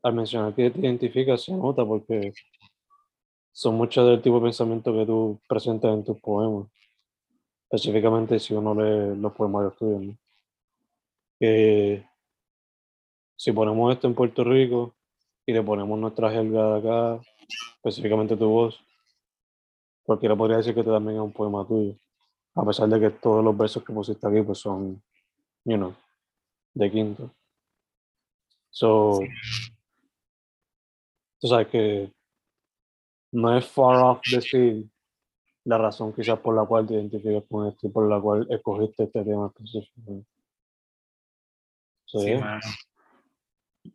[0.04, 2.34] al mencionar que te identificas, se nota porque
[3.52, 6.68] son muchos del tipo de pensamiento que tú presentas en tus poemas.
[7.64, 10.00] Específicamente si uno lee los poemas estudio.
[10.00, 10.18] ¿no?
[11.40, 12.06] Que
[13.36, 14.96] si ponemos esto en Puerto Rico
[15.46, 17.22] y le ponemos nuestra jerga de acá,
[17.76, 18.80] específicamente tu voz,
[20.04, 21.96] cualquiera podría decir que este también es un poema tuyo.
[22.56, 25.02] A pesar de que todos los versos que pusiste aquí pues son,
[25.66, 25.94] you know,
[26.74, 27.32] de quinto.
[28.70, 29.20] So,
[31.40, 32.12] tú sabes que
[33.32, 34.86] no es far off decir
[35.66, 39.04] la razón quizás por la cual te identificas con esto y por la cual escogiste
[39.04, 40.26] este tema específico.
[42.06, 42.40] Sí, yeah.
[42.40, 42.62] mano.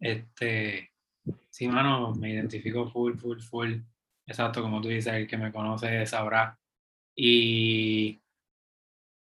[0.01, 0.91] Este,
[1.51, 3.75] sí, mano, me identifico full, full, full.
[4.27, 6.59] Exacto, como tú dices, el que me conoce sabrá.
[7.17, 8.23] Y,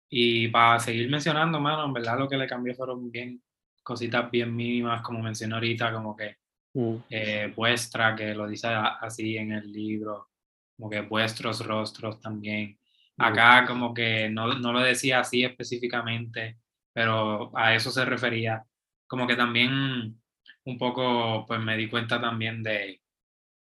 [0.09, 3.41] y para seguir mencionando, mano, en verdad lo que le cambió fueron bien
[3.81, 6.40] cositas bien mínimas, como mencioné ahorita, como que
[6.73, 10.29] Mm, eh, vuestra, que lo dice así en el libro,
[10.77, 12.77] como que vuestros rostros también.
[13.17, 16.57] mm, Acá como que no, no lo decía así específicamente,
[16.93, 18.63] pero a eso se refería.
[19.07, 20.21] Como que también
[20.65, 23.01] un poco, pues me di cuenta también de,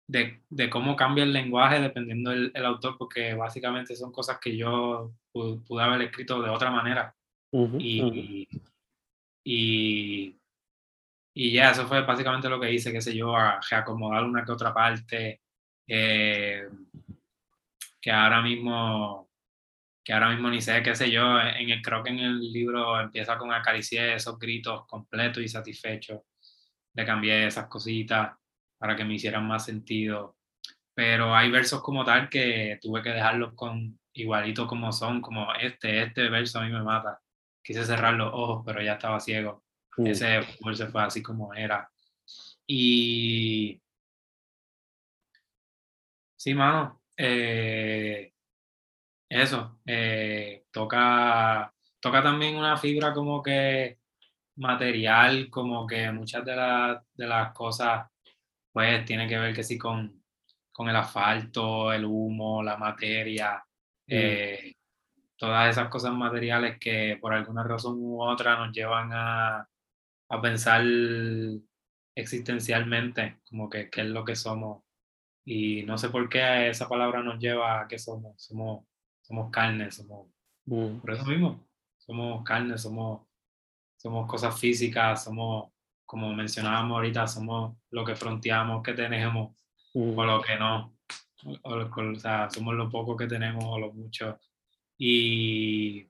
[0.08, 4.56] de, de cómo cambia el lenguaje dependiendo del el autor, porque básicamente son cosas que
[4.58, 7.16] yo pu- pude haber escrito de otra manera.
[7.80, 8.48] Y,
[9.44, 10.40] y,
[11.38, 14.54] y ya, eso fue básicamente lo que hice, qué sé yo, a reacomodar una que
[14.54, 15.42] otra parte,
[15.88, 16.64] eh,
[18.02, 19.30] que ahora mismo,
[20.04, 23.00] que ahora mismo ni sé, qué sé yo, en el, creo que en el libro
[23.02, 26.22] empieza con acaricié esos gritos completos y satisfechos,
[26.94, 28.34] le cambié esas cositas
[28.78, 30.38] para que me hicieran más sentido,
[30.94, 36.04] pero hay versos como tal que tuve que dejarlos con igualito como son, como este,
[36.04, 37.22] este verso a mí me mata,
[37.62, 39.65] quise cerrar los ojos, pero ya estaba ciego.
[39.98, 40.42] Mm, Ese
[40.92, 41.90] fue así como era.
[42.68, 43.82] Y
[46.36, 48.34] sí, mano, eh,
[49.30, 54.00] eso, eh, toca, toca también una fibra como que
[54.58, 58.10] material, como que muchas de, las de las cosas,
[58.74, 60.24] pues, tienen que ver que sí con,
[60.72, 63.64] con el asfalto, el humo, la materia,
[64.08, 64.76] eh,
[65.38, 69.68] todas esas cosas materiales que por alguna razón u otra nos llevan a,
[70.36, 70.84] a pensar
[72.16, 74.84] existencialmente, como que qué es lo que somos.
[75.46, 78.42] Y no sé por qué esa palabra nos lleva a qué somos.
[78.42, 78.86] Somos,
[79.22, 80.28] somos carne, somos,
[80.66, 81.68] mm, por eso mismo,
[81.98, 83.28] somos carne, somos,
[83.98, 85.72] somos cosas físicas, somos,
[86.06, 89.56] como mencionábamos ahorita, somos lo que fronteamos, que tenemos,
[89.94, 90.18] mm.
[90.18, 90.96] o lo que no.
[91.62, 94.40] O, lo- o sea, somos lo poco que tenemos o lo mucho.
[94.98, 96.10] Y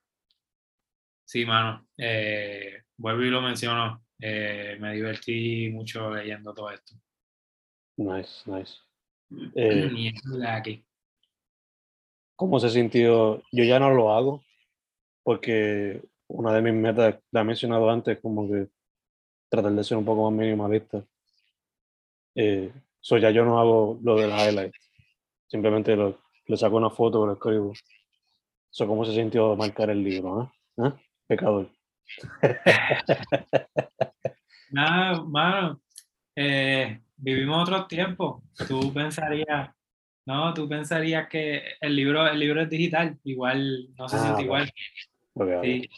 [1.26, 6.96] sí, mano, eh, vuelvo y lo menciono, eh, me divertí mucho leyendo todo esto.
[7.98, 8.74] Nice, nice.
[9.56, 10.14] Eh, y
[10.46, 10.86] aquí.
[12.36, 13.42] ¿Cómo se sintió?
[13.52, 14.44] Yo ya no lo hago
[15.24, 18.68] porque una de mis metas, la he mencionado antes, como que
[19.50, 21.04] tratar de ser un poco más minimalista.
[22.36, 24.74] Eh, so ya yo no hago lo del highlight.
[25.48, 27.74] Simplemente lo- le saco una foto lo escribo.
[28.70, 30.52] So, ¿Cómo se sintió marcar el libro?
[30.78, 30.84] ¿eh?
[30.88, 30.92] ¿Eh?
[31.28, 31.70] Pecador.
[34.72, 35.82] Nada, mano,
[36.36, 38.44] eh, vivimos otros tiempos.
[38.68, 39.70] Tú pensarías,
[40.26, 44.48] no, tú pensarías que el libro, el libro es digital, igual no se Ah, siente
[44.48, 44.72] vale.
[45.34, 45.62] igual.
[45.64, 45.90] Sí.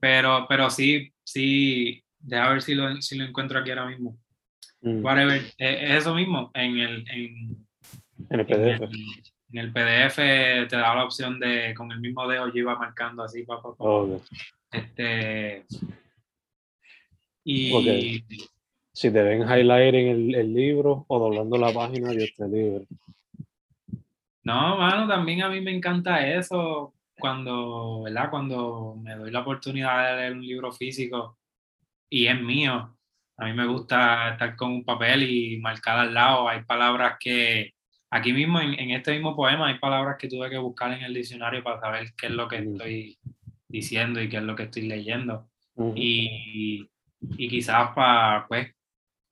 [0.00, 4.18] Pero, pero sí, sí, deja ver si lo, si lo encuentro aquí ahora mismo.
[4.80, 7.66] Mm, Whatever, eh, es eso mismo, en el, en,
[8.30, 8.82] En el en PDF.
[8.82, 9.00] el,
[9.52, 10.16] en el PDF
[10.68, 13.68] te da la opción de, con el mismo dedo yo iba marcando así, papá.
[13.78, 14.22] Ok.
[14.72, 15.64] Este,
[17.44, 18.24] y
[18.92, 22.86] Si te ven highlight en el, el libro o doblando la página, Dios te libre.
[24.44, 28.30] no, mano, también a mí me encanta eso cuando, ¿verdad?
[28.30, 31.38] Cuando me doy la oportunidad de leer un libro físico
[32.08, 32.96] y es mío.
[33.36, 36.48] A mí me gusta estar con un papel y marcar al lado.
[36.48, 37.74] Hay palabras que,
[38.10, 41.14] aquí mismo en, en este mismo poema, hay palabras que tuve que buscar en el
[41.14, 42.72] diccionario para saber qué es lo que Mm.
[42.72, 43.18] estoy
[43.72, 45.48] diciendo y qué es lo que estoy leyendo.
[45.74, 45.94] Ujú.
[45.96, 48.74] y, y quizás para, pues,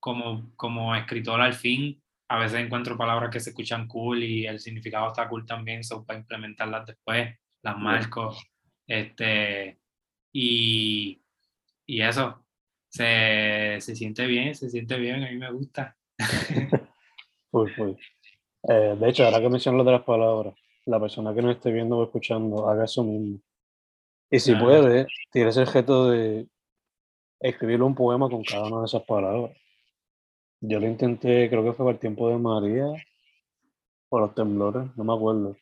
[0.01, 4.59] como, como escritor al fin, a veces encuentro palabras que se escuchan cool y el
[4.59, 8.35] significado está cool también, so para implementarlas después, las marco,
[8.87, 9.79] este,
[10.33, 11.21] y,
[11.87, 12.47] y eso,
[12.89, 15.97] se, se siente bien, se siente bien, a mí me gusta.
[18.63, 20.55] Eh, de hecho, ahora que mencionas lo de las palabras,
[20.87, 23.41] la persona que nos esté viendo o escuchando, haga eso mismo.
[24.31, 24.61] Y si Ajá.
[24.61, 26.47] puede, tiene ese objeto de
[27.41, 29.57] escribir un poema con cada una de esas palabras.
[30.61, 32.87] Yo lo intenté, creo que fue para el tiempo de María,
[34.09, 35.57] por los temblores, no me acuerdo.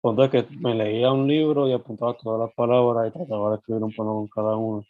[0.00, 3.56] Punto es que me leía un libro y apuntaba todas las palabras y trataba de
[3.56, 4.84] escribir un poema con cada uno.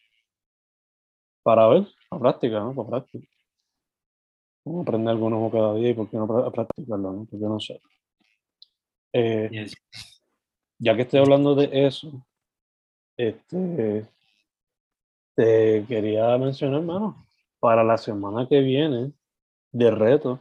[1.42, 2.74] Para ver, a práctica, ¿no?
[2.74, 3.26] Para práctica.
[4.64, 7.26] Uno aprende nuevo cada día y por qué no pra- practicarlo, ¿no?
[7.30, 7.80] Porque no sé.
[9.12, 9.66] Eh,
[10.78, 12.26] ya que estoy hablando de eso,
[13.18, 14.06] este,
[15.34, 17.26] te quería mencionar, hermano,
[17.58, 19.12] para la semana que viene
[19.72, 20.40] de reto,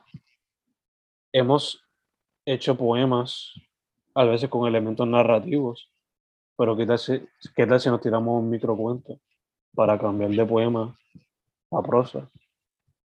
[1.33, 1.83] hemos
[2.45, 3.53] hecho poemas,
[4.13, 5.91] a veces con elementos narrativos,
[6.55, 9.19] pero ¿qué tal si, qué tal si nos tiramos un microcuento
[9.75, 10.97] para cambiar de poema
[11.71, 12.29] a prosa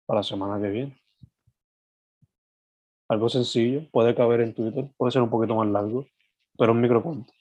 [0.06, 1.00] para la semana que viene?
[3.08, 6.06] Algo sencillo, puede caber en Twitter, puede ser un poquito más largo,
[6.56, 7.32] pero un microcuento.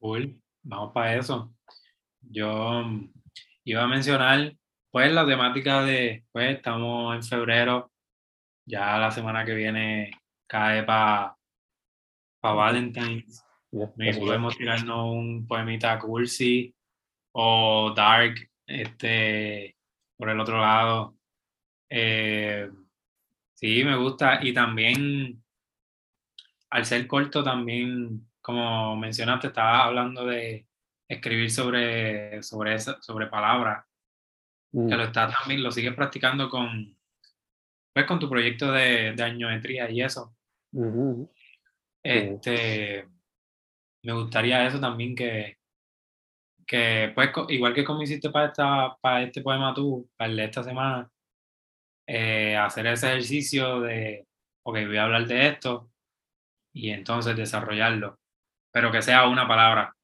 [0.00, 1.54] Cool, vamos para eso.
[2.20, 3.12] Yo mm,
[3.64, 4.54] iba a mencionar,
[4.90, 7.90] pues, la temática de, pues, estamos en febrero,
[8.64, 10.12] ya la semana que viene
[10.46, 11.36] cae para
[12.40, 13.44] pa Valentine's.
[13.70, 14.18] Y ya.
[14.18, 16.74] podemos tirarnos un poemita cursi
[17.32, 18.34] o dark,
[18.66, 19.76] este,
[20.16, 21.16] por el otro lado.
[21.88, 22.70] Eh,
[23.54, 24.40] sí, me gusta.
[24.42, 25.42] Y también,
[26.68, 30.66] al ser corto, también, como mencionaste, estaba hablando de
[31.08, 33.84] escribir sobre, sobre, esa- sobre palabras,
[34.74, 36.96] Mm, que lo estás también, lo sigues practicando con,
[37.94, 40.34] pues, con tu proyecto de, de añometría y eso.
[42.02, 43.06] Este,
[44.02, 45.58] me gustaría eso también que,
[46.66, 50.44] que pues igual que como hiciste para esta, para este poema tú, para el de
[50.44, 51.10] esta semana,
[52.06, 54.26] eh, hacer ese ejercicio de,
[54.64, 55.90] ok, voy a hablar de esto
[56.72, 58.18] y entonces desarrollarlo,
[58.72, 59.94] pero que sea una palabra,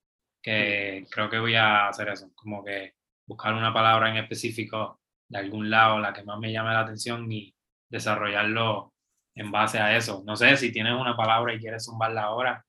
[0.42, 2.94] que creo que voy a hacer eso, como que
[3.26, 7.30] buscar una palabra en específico de algún lado, la que más me llame la atención
[7.32, 7.54] y
[7.88, 8.92] desarrollarlo
[9.34, 10.22] en base a eso.
[10.24, 12.64] No sé si tienes una palabra y quieres zumbarla ahora,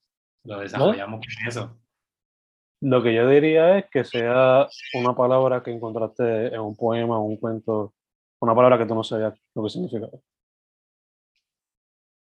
[0.45, 1.79] lo desarrollamos con eso.
[2.81, 7.35] Lo que yo diría es que sea una palabra que encontraste en un poema un
[7.35, 7.93] cuento,
[8.39, 10.17] una palabra que tú no sabías lo que significaba.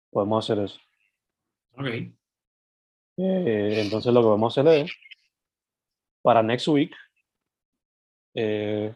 [0.09, 0.79] Podemos hacer eso.
[1.73, 2.16] Ok,
[3.17, 4.91] Eh, entonces lo que vamos a hacer es,
[6.21, 6.95] para next week,
[8.35, 8.93] eh,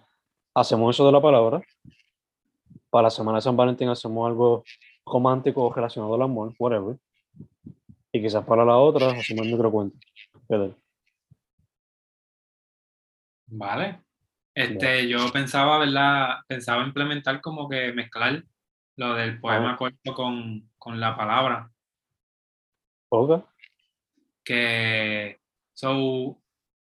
[0.53, 1.61] hacemos eso de la palabra.
[2.89, 4.63] Para la semana de San Valentín hacemos algo
[5.05, 6.97] romántico o relacionado al amor, whatever.
[8.11, 9.97] Y quizás para la otra hacemos el microcuento.
[13.47, 14.01] Vale.
[14.53, 16.39] Este, yo pensaba, ¿verdad?
[16.47, 18.43] Pensaba implementar como que mezclar
[18.97, 21.71] lo del poema corto con, con la palabra.
[23.09, 23.43] Ok.
[24.43, 25.39] Que
[25.73, 26.41] so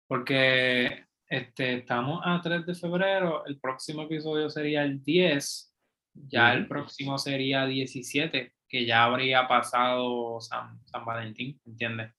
[0.06, 5.74] porque este estamos a 3 de febrero, el próximo episodio sería el 10,
[6.14, 12.12] ya el próximo sería 17, que ya habría pasado San, San Valentín, ¿entiendes?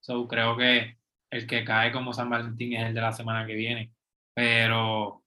[0.00, 0.96] So creo que
[1.30, 3.92] el que cae como San Valentín es el de la semana que viene,
[4.34, 5.22] pero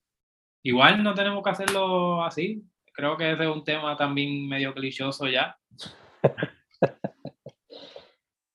[0.64, 2.64] igual no tenemos que hacerlo así.
[2.94, 5.58] Creo que ese es un tema también medio clichoso ya.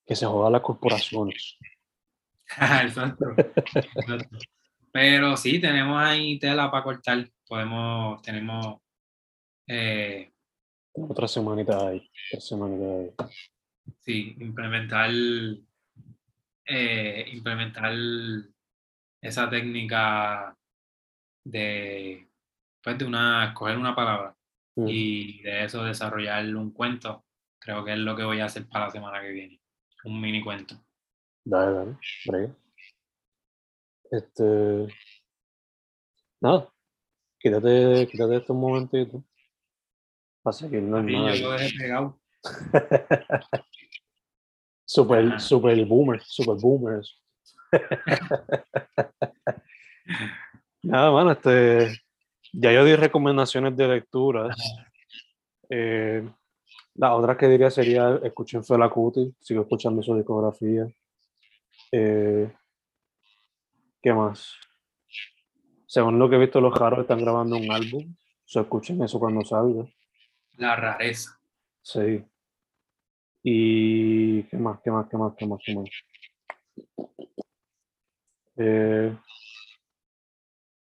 [0.05, 1.57] Que se jodan las corporaciones.
[2.83, 4.37] Exacto, exacto.
[4.91, 7.27] Pero sí, tenemos ahí tela para cortar.
[7.47, 8.77] Podemos, tenemos,
[9.67, 10.31] eh,
[10.93, 12.07] Otra semanita ahí.
[12.31, 13.29] Otra semanita ahí.
[14.01, 15.09] sí, implementar,
[16.67, 17.93] eh, implementar
[19.21, 20.55] esa técnica
[21.43, 22.29] de,
[22.83, 24.35] pues, de una, escoger una palabra
[24.75, 24.87] Mm.
[24.89, 27.25] y de eso desarrollar un cuento
[27.59, 29.61] creo que es lo que voy a hacer para la semana que viene.
[30.05, 30.75] Un mini cuento.
[31.43, 32.55] Dale, dale, breve.
[34.11, 34.87] Este.
[36.41, 36.69] Nada.
[37.39, 39.21] Quítate, quítate estos momentitos.
[40.43, 41.33] Para seguir Y normal.
[41.35, 42.19] yo lo dejé pegado.
[44.85, 45.39] super, Ajá.
[45.39, 47.19] super boomer, super boomers.
[50.83, 51.99] Nada, mano, este.
[52.53, 54.55] Ya yo di recomendaciones de lecturas.
[55.69, 56.29] Eh,
[56.95, 60.87] la otra que diría sería escuchen Fela Kuti, sigo escuchando su discografía.
[61.91, 62.51] Eh,
[64.01, 64.55] ¿Qué más?
[65.87, 68.15] Según lo que he visto, los Jaros están grabando un álbum.
[68.45, 69.85] So, escuchen eso cuando salga.
[70.57, 71.39] La rareza.
[71.81, 72.23] Sí.
[73.43, 75.89] Y qué más, qué más, qué más, qué más, qué más.
[78.57, 79.17] Eh,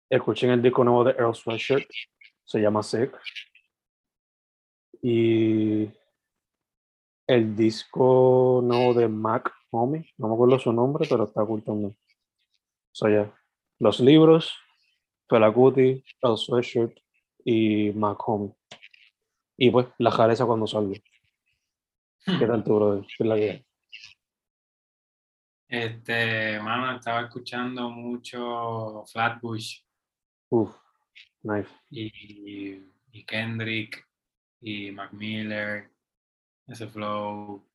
[0.10, 1.90] escuchen el disco nuevo de Earl Sweatshirt,
[2.46, 3.12] se llama Sick.
[5.02, 5.90] Y
[7.28, 11.96] el disco nuevo de Mac Homie, no me acuerdo su nombre, pero está cool también.
[12.94, 13.32] So, ya.
[13.80, 14.56] Los libros,
[15.30, 16.98] Fela Kuti, Earl Sweatshirt
[17.44, 18.56] y Mac Homie.
[19.58, 20.98] Y pues, la jareza cuando salga.
[22.26, 23.06] ¿Qué tal tú, brother?
[23.06, 23.66] ¿Qué es la que?
[25.68, 29.82] Este, mano, estaba escuchando mucho Flatbush
[30.50, 30.74] Uf,
[31.44, 31.70] nice.
[31.90, 34.08] y, y Kendrick
[34.62, 35.92] y Mac Miller,
[36.68, 37.68] ese flow.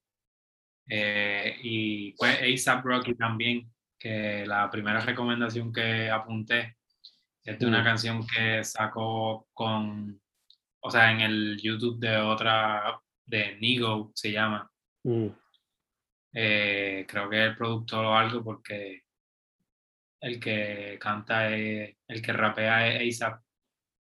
[0.89, 6.77] Eh, y pues A$AP Rocky también, que la primera recomendación que apunté
[7.45, 10.21] es de una canción que sacó con,
[10.81, 14.71] o sea, en el YouTube de otra, de Nigo se llama.
[15.05, 15.29] Mm,
[16.35, 19.03] Eh, creo que es el productor o algo porque
[20.21, 23.41] el que canta, es- el que rapea es A$AP.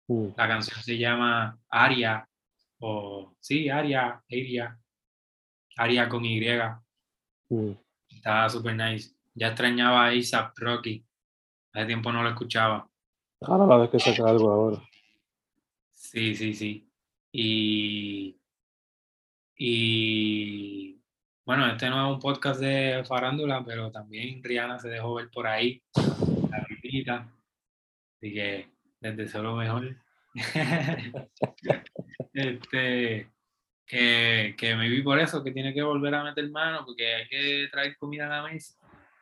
[0.07, 2.27] mm, La canción se llama Aria,
[2.79, 4.79] o sí, Aria, Aria,
[5.77, 6.39] Aria con Y.
[7.49, 7.71] mm.
[8.09, 9.15] Está súper nice.
[9.33, 11.05] Ya extrañaba a A$AP Rocky.
[11.73, 12.89] Hace tiempo no lo escuchaba.
[13.41, 14.81] Ahora la vez que saca algo ahora.
[15.93, 16.89] Sí, sí, sí.
[17.31, 18.39] Y,
[19.57, 21.01] y
[21.45, 25.47] bueno, este no es un podcast de farándula, pero también Rihanna se dejó ver por
[25.47, 27.29] ahí, la.
[28.17, 28.71] Así que
[29.01, 29.97] les deseo lo mejor.
[32.35, 33.31] este,
[33.87, 37.27] que, que me vi por eso, que tiene que volver a meter mano, porque hay
[37.27, 38.75] que traer comida a la mesa.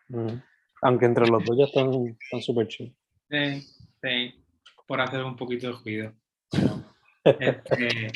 [0.09, 0.41] Mm.
[0.81, 2.95] Aunque entre los dos ya están están súper chill.
[3.29, 3.61] Sí,
[4.01, 4.43] sí,
[4.85, 6.13] por hacer un poquito de ruido.
[7.25, 8.11] Este,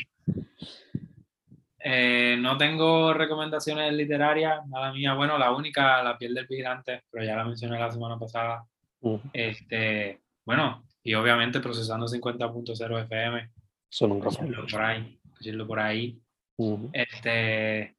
[1.78, 5.14] eh, no tengo recomendaciones literarias, nada mía.
[5.14, 8.66] Bueno, la única, La piel del vigilante, pero ya la mencioné la semana pasada.
[9.00, 9.16] Mm.
[9.32, 13.50] Este, bueno, y obviamente procesando 50.0 FM,
[13.90, 14.70] Eso nunca decirlo falla.
[14.72, 16.20] por ahí, decirlo por ahí.
[16.58, 17.96] Mm, Este,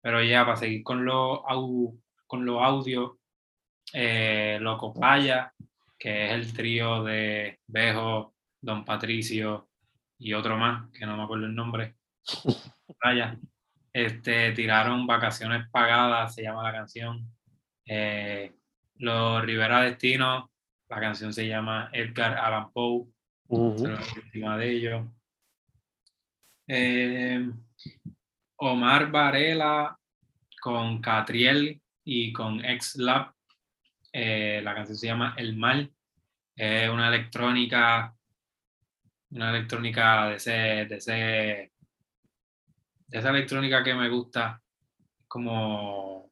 [0.00, 3.18] pero ya, para seguir con lo, au- con lo audio,
[3.92, 5.52] eh, Loco Playa,
[5.98, 9.68] que es el trío de Bejo, Don Patricio
[10.18, 11.96] y otro más, que no me acuerdo el nombre.
[13.00, 13.36] Playa.
[13.92, 17.26] Este, tiraron Vacaciones Pagadas, se llama la canción.
[17.86, 18.52] Eh,
[18.96, 20.50] los Rivera Destino,
[20.88, 23.06] la canción se llama Edgar Allan Poe,
[23.74, 25.06] esa es la última de ellos.
[26.66, 27.50] Eh,
[28.56, 29.98] Omar Varela
[30.60, 33.32] con Catriel y con Ex Lab.
[34.12, 35.92] Eh, la canción se llama El Mal.
[36.54, 38.14] Es una electrónica,
[39.30, 41.12] una electrónica de ese, de ese,
[43.06, 44.62] de esa electrónica que me gusta,
[45.26, 46.30] como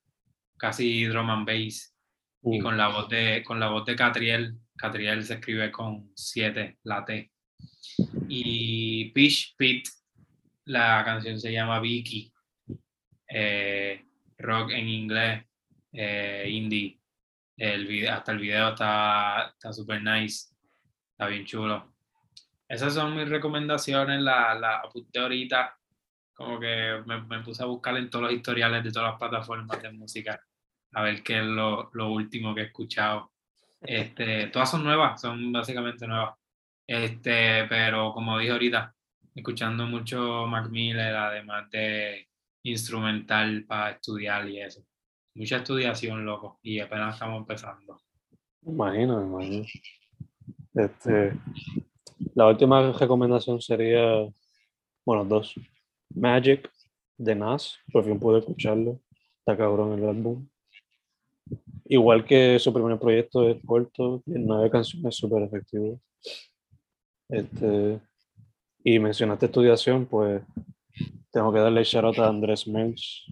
[0.56, 1.94] casi drum and bass
[2.42, 4.58] y Mm, con la voz de con la voz de Catriel.
[4.76, 7.30] Catriel se escribe con 7, la T.
[8.28, 9.86] Y Pish Pit,
[10.70, 12.32] la canción se llama Vicky.
[13.28, 14.04] eh,
[14.38, 15.44] rock en inglés,
[15.92, 16.98] eh, indie.
[17.56, 20.54] El video, hasta el video está está súper nice,
[21.12, 21.94] está bien chulo.
[22.68, 25.76] Esas son mis recomendaciones, la, la apunté ahorita,
[26.34, 29.82] como que me, me puse a buscar en todos los historiales de todas las plataformas
[29.82, 30.40] de música
[30.92, 33.32] a ver qué es lo, lo último que he escuchado.
[33.80, 36.36] Este, todas son nuevas, son básicamente nuevas.
[36.86, 38.94] Este, pero como dije ahorita,
[39.34, 42.28] escuchando mucho Mac Miller, además de
[42.62, 44.84] instrumental para estudiar y eso.
[45.34, 48.00] Mucha estudiación, loco, y apenas estamos empezando.
[48.62, 49.64] Imagino, imagino.
[50.74, 51.32] Este,
[52.34, 54.26] la última recomendación sería,
[55.04, 55.54] bueno, dos.
[56.14, 56.70] Magic
[57.16, 59.00] de Nas, por fin pude escucharlo.
[59.38, 60.48] Está cabrón el álbum.
[61.86, 66.00] Igual que su primer proyecto es corto, nueve canciones súper efectivo.
[67.28, 68.00] Este,
[68.84, 70.42] y mencionaste estudiación, pues
[71.30, 73.26] tengo que darle shout out a Andrés Melch,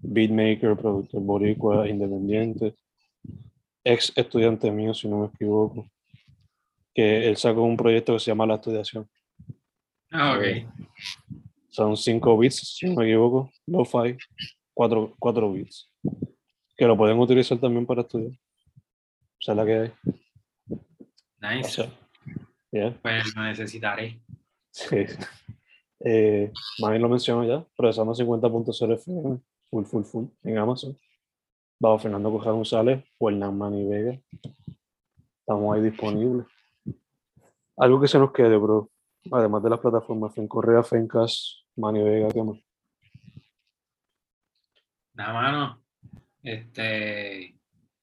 [0.00, 2.74] beatmaker, productor boricua, independiente,
[3.84, 5.88] ex estudiante mío, si no me equivoco,
[6.94, 9.08] que él sacó un proyecto que se llama La Estudiación.
[10.10, 10.66] Ah, ok.
[11.70, 14.16] Son cinco beats, si no me equivoco, lo-fi,
[14.74, 15.90] cuatro, cuatro beats,
[16.76, 18.32] que lo pueden utilizar también para estudiar.
[18.32, 19.92] O sea, la que hay.
[20.70, 21.70] O Nice.
[21.70, 21.90] sea,
[22.72, 22.98] yeah.
[23.00, 24.20] Pues lo necesitaré.
[24.78, 24.96] Sí.
[26.04, 30.96] Eh, lo mencionó ya, procesando 50.0 FM, full, full, full, en Amazon.
[31.80, 34.20] Bajo Fernando Coja González o Hernán Manny Vega.
[35.40, 36.46] Estamos ahí disponibles.
[37.76, 38.88] Algo que se nos quede, bro.
[39.32, 42.58] Además de las plataformas Fen Correa, Fencas, Manny Vega, ¿qué más?
[45.14, 45.82] Nada, mano.
[46.42, 47.56] Este,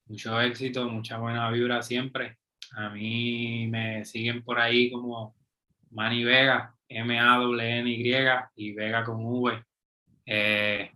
[0.08, 2.38] mucho éxito, mucha buena vibra siempre.
[2.76, 5.36] A mí me siguen por ahí como
[5.92, 8.14] Manny Vega, M-A-W-N-Y
[8.56, 9.64] y Vega con V.
[10.26, 10.92] Eh,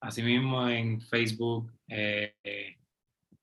[0.00, 2.34] asimismo en Facebook, eh,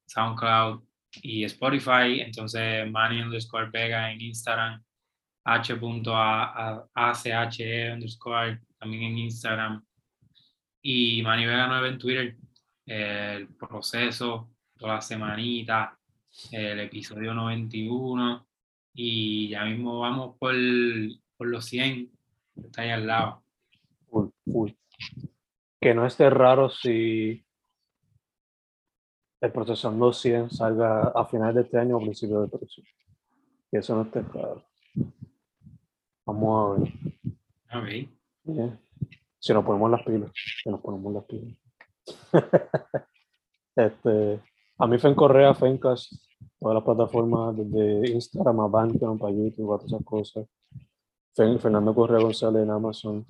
[0.05, 0.83] SoundCloud
[1.21, 2.21] y Spotify.
[2.21, 4.83] Entonces, Manny underscore Vega en Instagram,
[5.43, 5.83] H.A-C-H-E
[7.93, 9.85] underscore también en Instagram.
[10.81, 12.37] Y Manny Vega 9 en Twitter.
[12.85, 15.97] el proceso, toda la semanita,
[16.51, 18.48] el episodio 91.
[18.93, 20.55] Y ya mismo vamos por,
[21.37, 22.09] por los 100,
[22.55, 23.43] que está ahí al lado.
[25.79, 27.45] Que no esté raro si
[29.41, 32.87] el procesando 100 salga a finales de este año o principios del próximo.
[33.71, 34.65] Que eso no esté raro.
[36.25, 36.79] Vamos
[37.71, 38.03] a ver.
[38.05, 38.09] Ok.
[38.43, 38.79] Bien.
[39.39, 41.57] Si nos ponemos las pilas, si nos ponemos las pilas.
[43.75, 44.41] este,
[44.77, 45.53] a mí Fen Correa,
[46.59, 50.47] todas las plataformas, desde Instagram a Bandcamp, para YouTube, a todas esas cosas.
[51.35, 53.25] Fernando Correa González en Amazon.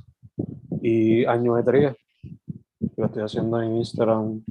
[0.82, 1.96] Y Año de Tría,
[2.98, 4.44] lo estoy haciendo en Instagram,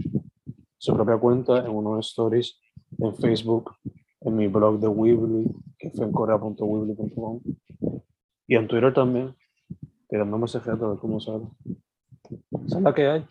[0.77, 2.61] su propia cuenta, en unos stories,
[2.99, 3.73] en Facebook,
[4.21, 7.41] en mi blog de Weebly, que es fencorrea.weebly.com.
[8.47, 9.35] Y en Twitter también,
[10.09, 11.47] tirando mensajes a ver cómo sale.
[12.67, 13.27] Esa es la que hay.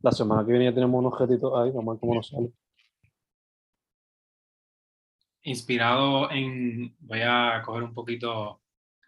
[0.00, 2.52] La semana que viene ya tenemos unos objetitos ahí, vamos a ver cómo nos sale.
[5.42, 8.62] Inspirado en, voy a coger un poquito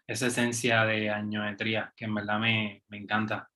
[0.07, 3.49] esa esencia de añometría, que en verdad me, me encanta.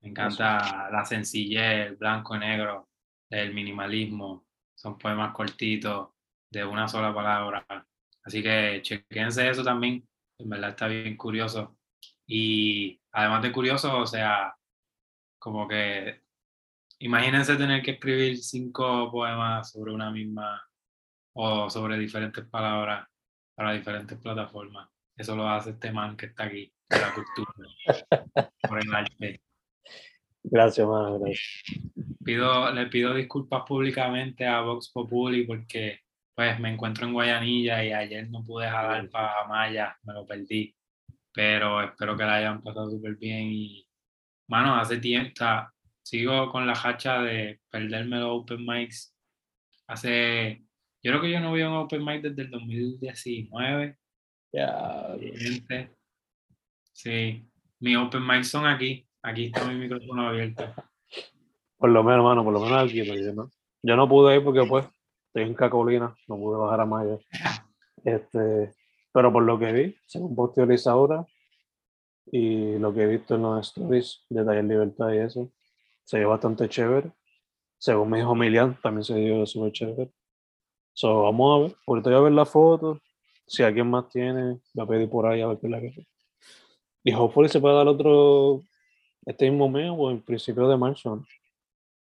[0.00, 2.88] Me encanta la sencillez, el blanco y negro,
[3.28, 4.46] el minimalismo.
[4.74, 6.08] Son poemas cortitos,
[6.50, 7.64] de una sola palabra.
[8.24, 10.06] Así que chequense eso también.
[10.38, 11.76] En verdad está bien curioso.
[12.26, 14.54] Y además de curioso, o sea,
[15.38, 16.22] como que
[16.98, 20.62] imagínense tener que escribir cinco poemas sobre una misma
[21.34, 23.06] o sobre diferentes palabras
[23.54, 24.88] para diferentes plataformas.
[25.16, 27.52] Eso lo hace este man que está aquí, de la cultura,
[28.68, 29.42] por el arte.
[30.42, 31.62] Gracias, mano, gracias.
[32.24, 36.00] Pido, le pido disculpas públicamente a Vox Populi porque
[36.34, 40.74] pues me encuentro en Guayanilla y ayer no pude jalar para Maya, me lo perdí.
[41.32, 43.86] Pero espero que la hayan pasado súper bien y,
[44.48, 45.44] mano, hace tiempo,
[46.02, 49.14] sigo con la hacha de perderme los open mics.
[49.86, 50.64] Hace,
[51.02, 53.96] yo creo que yo no voy a un open mic desde el 2019.
[54.52, 55.96] Ya, Gente.
[56.92, 57.48] Sí,
[57.78, 59.06] mis open mics son aquí.
[59.22, 60.74] Aquí está mi micrófono abierto.
[61.76, 63.02] por lo menos, mano, por lo menos aquí.
[63.34, 63.50] no,
[63.82, 64.86] yo no pude ir porque, pues,
[65.26, 67.18] estoy en Cacolina, no pude bajar a Maya.
[68.04, 68.74] Este,
[69.12, 71.26] pero por lo que vi, según posteo ahora
[72.32, 75.52] y lo que he visto en los stories de Taller Libertad y eso,
[76.04, 77.12] se dio bastante chévere.
[77.78, 80.10] Según me dijo Milian, también se dio súper chévere.
[81.00, 81.76] So, vamos a ver.
[81.86, 83.00] Ahorita voy a ver la foto.
[83.46, 86.06] Si alguien más tiene, voy a pedir por ahí a ver qué es la que.
[87.02, 88.60] Y hopefully se puede dar otro
[89.24, 91.16] este mismo mes o en principio de marzo.
[91.16, 91.26] ¿no?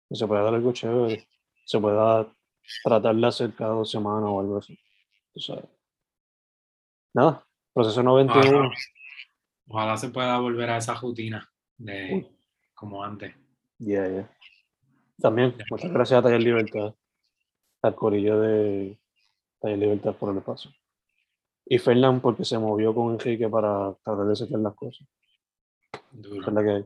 [0.09, 1.25] Que se puede dar algo chévere.
[1.65, 2.27] Se pueda
[2.83, 4.77] tratar de hacer cada dos semanas o algo así.
[5.35, 5.67] Tú sabes.
[7.15, 8.41] Nada, proceso 91.
[8.41, 8.71] Ojalá,
[9.69, 12.29] ojalá se pueda volver a esa rutina de
[12.75, 13.37] como antes.
[13.79, 14.37] Yeah, yeah.
[15.21, 16.93] También, muchas gracias a Taller Libertad,
[17.83, 18.99] al corillo de
[19.61, 20.71] Taller Libertad por el espacio.
[21.67, 25.07] Y Fernán porque se movió con Enrique para tratar de setear las cosas.
[26.11, 26.51] Duro.
[26.51, 26.85] La que.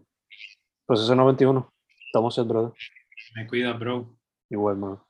[0.87, 1.73] Proceso 91.
[2.07, 2.73] Estamos en brother.
[3.35, 4.17] Me cuida, bro.
[4.51, 5.07] Igual, mano.